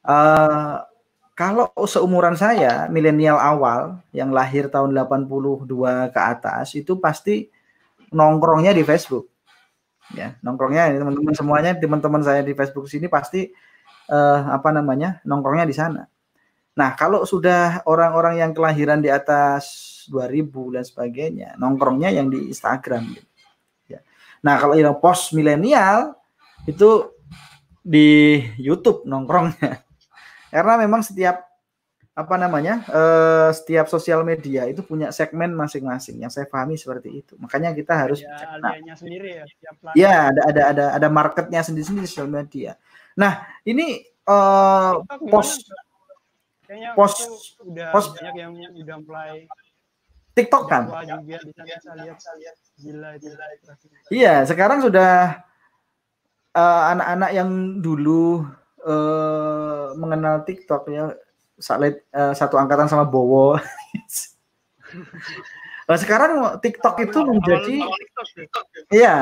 [0.04, 0.76] Eh
[1.40, 5.64] kalau seumuran saya, milenial awal yang lahir tahun 82
[6.12, 7.48] ke atas itu pasti
[8.12, 9.24] nongkrongnya di Facebook.
[10.12, 13.48] Ya, nongkrongnya teman-teman semuanya teman-teman saya di Facebook sini pasti
[14.12, 15.24] eh, apa namanya?
[15.24, 16.04] nongkrongnya di sana.
[16.76, 19.64] Nah, kalau sudah orang-orang yang kelahiran di atas
[20.12, 23.28] 2000 dan sebagainya, nongkrongnya yang di Instagram gitu.
[23.96, 24.04] Ya.
[24.44, 26.20] Nah, kalau yang post milenial
[26.68, 27.16] itu
[27.80, 29.88] di YouTube nongkrongnya.
[30.50, 31.50] Karena memang setiap
[32.10, 37.38] apa namanya eh, setiap sosial media itu punya segmen masing-masing yang saya pahami seperti itu
[37.38, 38.60] makanya kita harus Ya, cek.
[38.60, 39.44] nah, sendiri ya.
[39.94, 42.74] ya ada ada ada ada marketnya sendiri-sendiri sosial media
[43.14, 45.70] nah ini eh, gimana, post?
[46.66, 46.90] Kayaknya
[47.62, 49.46] udah post- banyak yang udah mulai
[50.34, 53.10] TikTok kan juga lihat lihat gila.
[54.10, 55.40] Iya, sekarang sudah
[56.52, 57.48] eh, anak-anak yang
[57.80, 58.44] dulu
[58.84, 61.12] eh, mengenal TikTok ya
[61.60, 63.60] saat eh, satu angkatan sama Bowo.
[65.88, 67.88] nah, sekarang TikTok itu menjadi ya.
[68.90, 69.16] iya,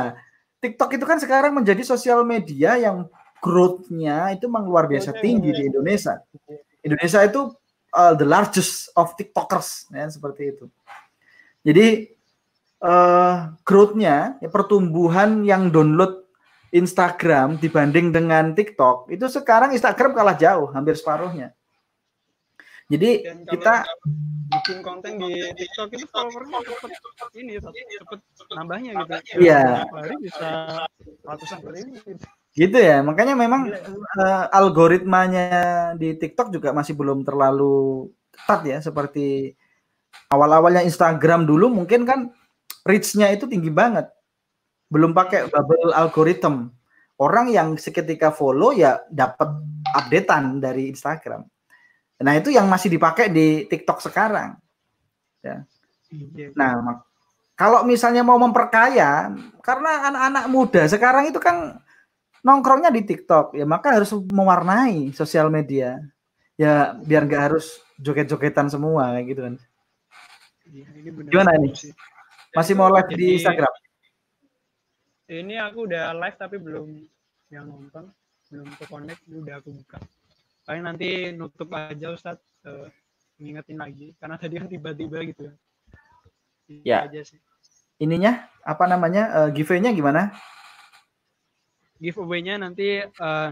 [0.62, 5.70] TikTok itu kan sekarang menjadi sosial media yang growth-nya itu memang luar biasa tinggi di
[5.70, 6.18] Indonesia.
[6.82, 7.54] Indonesia itu
[7.94, 10.66] uh, the largest of TikTokers ya seperti itu.
[11.62, 12.10] Jadi
[12.82, 16.17] uh, growth-nya ya, pertumbuhan yang download
[16.68, 21.56] Instagram dibanding dengan TikTok itu sekarang Instagram kalah jauh, hampir separuhnya.
[22.88, 23.84] Jadi Dan kita
[24.48, 28.20] bikin konten di TikTok itu followernya cepet ini cepet
[28.56, 29.44] nambahnya gitu.
[29.44, 29.84] Iya.
[29.84, 30.48] Hari bisa
[31.24, 32.00] ratusan ribu.
[32.00, 32.24] Gitu.
[32.58, 33.70] gitu ya, makanya memang
[34.18, 39.54] uh, algoritmanya di TikTok juga masih belum terlalu ketat ya seperti
[40.32, 42.32] awal-awalnya Instagram dulu mungkin kan
[42.88, 44.08] reach-nya itu tinggi banget.
[44.88, 46.72] Belum pakai bubble algorithm.
[47.18, 49.50] Orang yang seketika follow ya dapat
[49.92, 51.42] updatean dari Instagram.
[52.18, 54.58] Nah, itu yang masih dipakai di TikTok sekarang.
[55.42, 55.66] Iya.
[56.54, 57.02] Nah,
[57.58, 59.34] kalau misalnya mau memperkaya,
[59.66, 61.78] karena anak-anak muda sekarang itu kan
[62.42, 65.98] nongkrongnya di TikTok, ya maka harus mewarnai sosial media.
[66.58, 69.54] Ya biar nggak harus joget-jogetan semua kayak gitu kan.
[70.70, 71.70] Iya, ini Gimana nih?
[71.74, 71.92] sih.
[72.54, 73.72] Masih mau live di Instagram?
[75.28, 76.88] Ini aku udah live tapi belum
[77.52, 78.08] yang nonton,
[78.48, 80.00] belum ke connect, ini udah aku buka.
[80.64, 82.88] Paling nanti nutup aja Ustadz, eh,
[83.36, 85.54] ngingetin lagi karena tadi kan tiba-tiba gitu ya.
[86.84, 86.98] Ya.
[87.04, 87.36] aja sih.
[88.00, 89.44] Ininya apa namanya?
[89.44, 90.32] eh, giveaway-nya gimana?
[92.00, 93.48] Giveaway-nya nanti eh,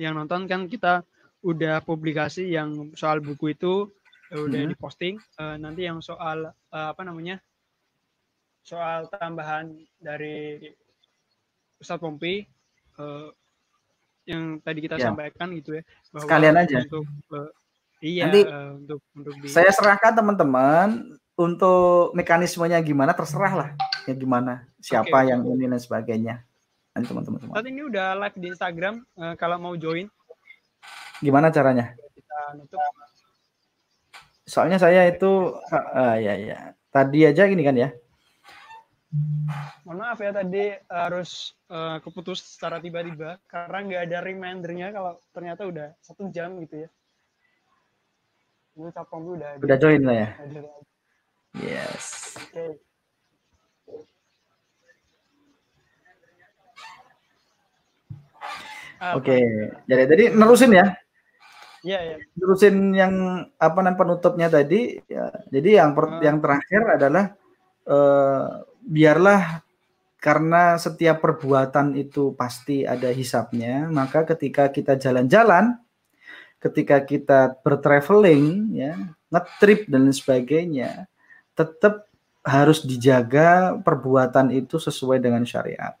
[0.00, 1.04] yang nonton kan kita
[1.44, 3.92] udah publikasi yang soal buku itu
[4.32, 4.72] eh, udah Hmm.
[4.72, 5.20] diposting.
[5.36, 7.36] Eh, nanti yang soal eh, apa namanya?
[8.64, 10.58] Soal tambahan dari
[11.78, 12.44] Ustadz Pompi
[12.96, 13.28] eh,
[14.26, 15.10] yang tadi kita Ya.
[15.10, 16.76] sampaikan gitu ya bahwa Sekalian aja.
[16.82, 17.50] untuk eh,
[18.02, 20.88] iya Nanti eh, untuk untuk di Saya serahkan teman-teman
[21.36, 23.68] untuk mekanismenya gimana terserah lah
[24.08, 25.28] ya gimana siapa Oke.
[25.30, 26.34] yang ini dan sebagainya.
[26.96, 30.08] Nanti teman-teman saat ini udah live di Instagram eh, kalau mau join
[31.16, 31.96] Gimana caranya?
[32.12, 32.76] kita nutup
[34.46, 36.58] Soalnya saya itu ah, ya ya.
[36.88, 37.90] Tadi aja gini kan ya.
[39.86, 41.30] Mohon maaf ya tadi harus
[41.70, 46.88] eh, keputus secara tiba-tiba karena nggak ada remindernya kalau ternyata udah satu jam gitu ya.
[48.76, 49.62] Ini Capom udah ada.
[49.62, 50.28] Udah join lah ya.
[50.36, 50.60] ada.
[51.56, 52.04] Yes.
[52.36, 52.76] Oke.
[58.96, 59.20] Apa?
[59.20, 59.36] Oke.
[59.86, 60.86] Jadi jadi nerusin ya.
[61.84, 62.16] Iya ya.
[62.34, 63.14] Nerusin yang
[63.60, 65.30] apa namanya penutupnya tadi ya.
[65.52, 66.22] Jadi yang per- Ah.
[66.24, 67.24] yang terakhir adalah
[67.86, 68.46] eh,
[68.86, 69.66] biarlah
[70.22, 75.76] karena setiap perbuatan itu pasti ada hisapnya, maka ketika kita jalan-jalan,
[76.58, 78.94] ketika kita bertraveling, ya,
[79.30, 81.06] ngetrip dan sebagainya,
[81.54, 82.06] tetap
[82.46, 85.98] harus dijaga perbuatan itu sesuai dengan syariat.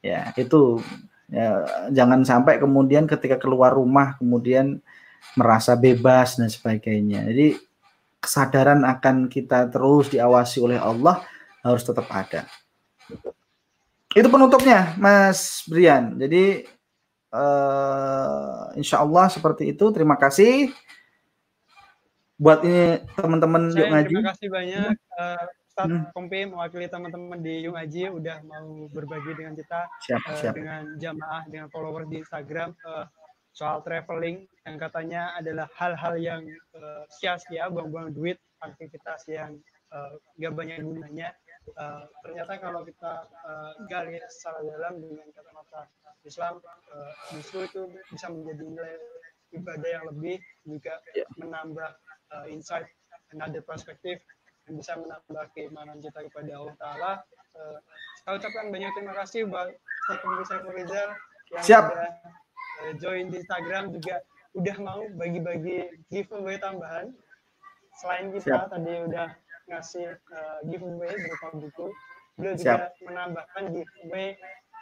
[0.00, 0.80] Ya, itu
[1.28, 4.80] ya, jangan sampai kemudian ketika keluar rumah kemudian
[5.36, 7.26] merasa bebas dan sebagainya.
[7.30, 7.60] Jadi
[8.18, 11.20] kesadaran akan kita terus diawasi oleh Allah
[11.60, 12.44] harus tetap ada.
[14.10, 16.18] Itu penutupnya, Mas Brian.
[16.18, 16.66] Jadi
[17.30, 19.84] eh, insya Allah seperti itu.
[19.94, 20.74] Terima kasih
[22.34, 24.06] buat ini teman-teman yuk Saya ngaji.
[24.08, 26.04] terima kasih banyak eh, Ustadz Hmm.
[26.12, 30.52] Kompi mewakili teman-teman di Yung Aji udah mau berbagi dengan kita Siap, eh, siap.
[30.52, 33.04] dengan jamaah dengan followers di Instagram eh,
[33.52, 39.56] soal traveling yang katanya adalah hal-hal yang eh, sia-sia buang-buang duit aktivitas yang
[39.88, 41.28] eh, nggak banyak gunanya
[41.70, 45.86] Eh, ternyata kalau kita eh, gali secara dalam dengan kata-kata
[46.24, 47.80] Islam eh, justru itu
[48.10, 48.96] bisa menjadi nilai
[49.52, 51.24] ibadah yang lebih juga Ya.
[51.36, 51.90] menambah
[52.32, 52.88] eh, insight
[53.30, 54.18] another perspective
[54.66, 57.12] yang bisa menambah keimanan kita kepada Allah Taala.
[57.54, 57.78] Eh,
[58.24, 59.68] saya ucapkan banyak terima kasih buat
[60.10, 61.08] Ustaz Saiful Rizal
[61.52, 61.84] yang Siap.
[61.86, 62.10] udah
[62.82, 64.16] eh, join di Instagram juga
[64.50, 67.14] udah mau bagi-bagi giveaway tambahan.
[68.00, 68.72] Selain kita Siap.
[68.72, 69.28] tadi udah
[69.70, 71.86] ngasih eh, giveaway berupa buku,
[72.34, 72.66] beliau Siap.
[72.66, 74.34] juga menambahkan giveaway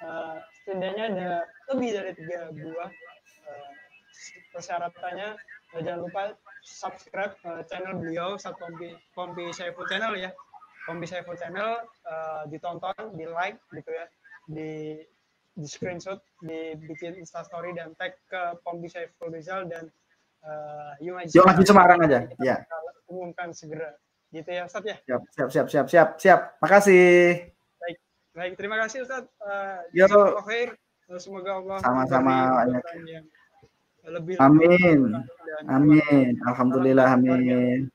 [0.02, 1.31] uh, setidaknya ada
[1.74, 2.90] lebih dari tiga buah
[3.47, 3.70] uh,
[4.55, 5.28] persyaratannya.
[5.74, 6.23] Uh, jangan lupa
[6.65, 10.31] subscribe uh, channel beliau saat Pompi Pompi Saiful channel ya.
[10.89, 14.06] Pompi Saiful channel uh, ditonton di like gitu ya.
[14.48, 14.70] Di
[15.59, 19.90] di screenshot dibikin instastory dan tag ke Pompi Saiful Rizal dan
[20.47, 22.31] uh, Yung Haji Semarang aja.
[22.39, 22.62] Ya.
[23.10, 23.98] Umumkan segera
[24.33, 24.97] gitu ya Ustaz ya?
[25.05, 26.41] Siap siap siap siap siap siap.
[26.61, 27.49] Makasih.
[28.39, 30.07] Baik terima kasih Ustaz uh, Yo.
[30.07, 30.71] jazakallahu khair.
[31.19, 32.35] semoga Allah Sama-sama,
[32.69, 32.85] banyak.
[33.09, 33.25] yang
[34.13, 35.11] lebih Amin.
[35.17, 36.37] dan amin.
[36.45, 37.89] alhamdulillah amin.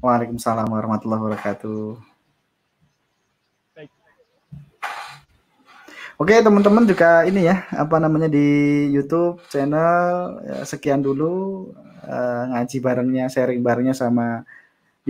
[0.00, 2.00] Waalaikumsalam warahmatullahi wabarakatuh.
[3.76, 3.90] Baik.
[6.16, 8.48] Oke teman-teman juga ini ya apa namanya di
[8.88, 10.40] YouTube channel.
[10.48, 11.68] Ya, sekian dulu
[12.08, 14.48] eh, ngaji barengnya sharing barengnya sama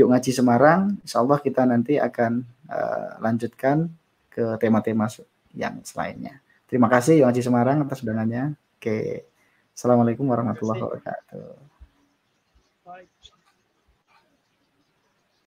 [0.00, 0.96] Yuk Ngaji Semarang.
[1.04, 3.88] Insya Allah kita nanti akan eh, lanjutkan
[4.32, 5.06] ke tema-tema
[5.52, 6.40] yang selainnya.
[6.64, 8.56] Terima kasih Yuk Ngaji Semarang atas undangannya.
[8.80, 9.28] Oke,
[9.76, 11.79] assalamualaikum warahmatullahi wabarakatuh.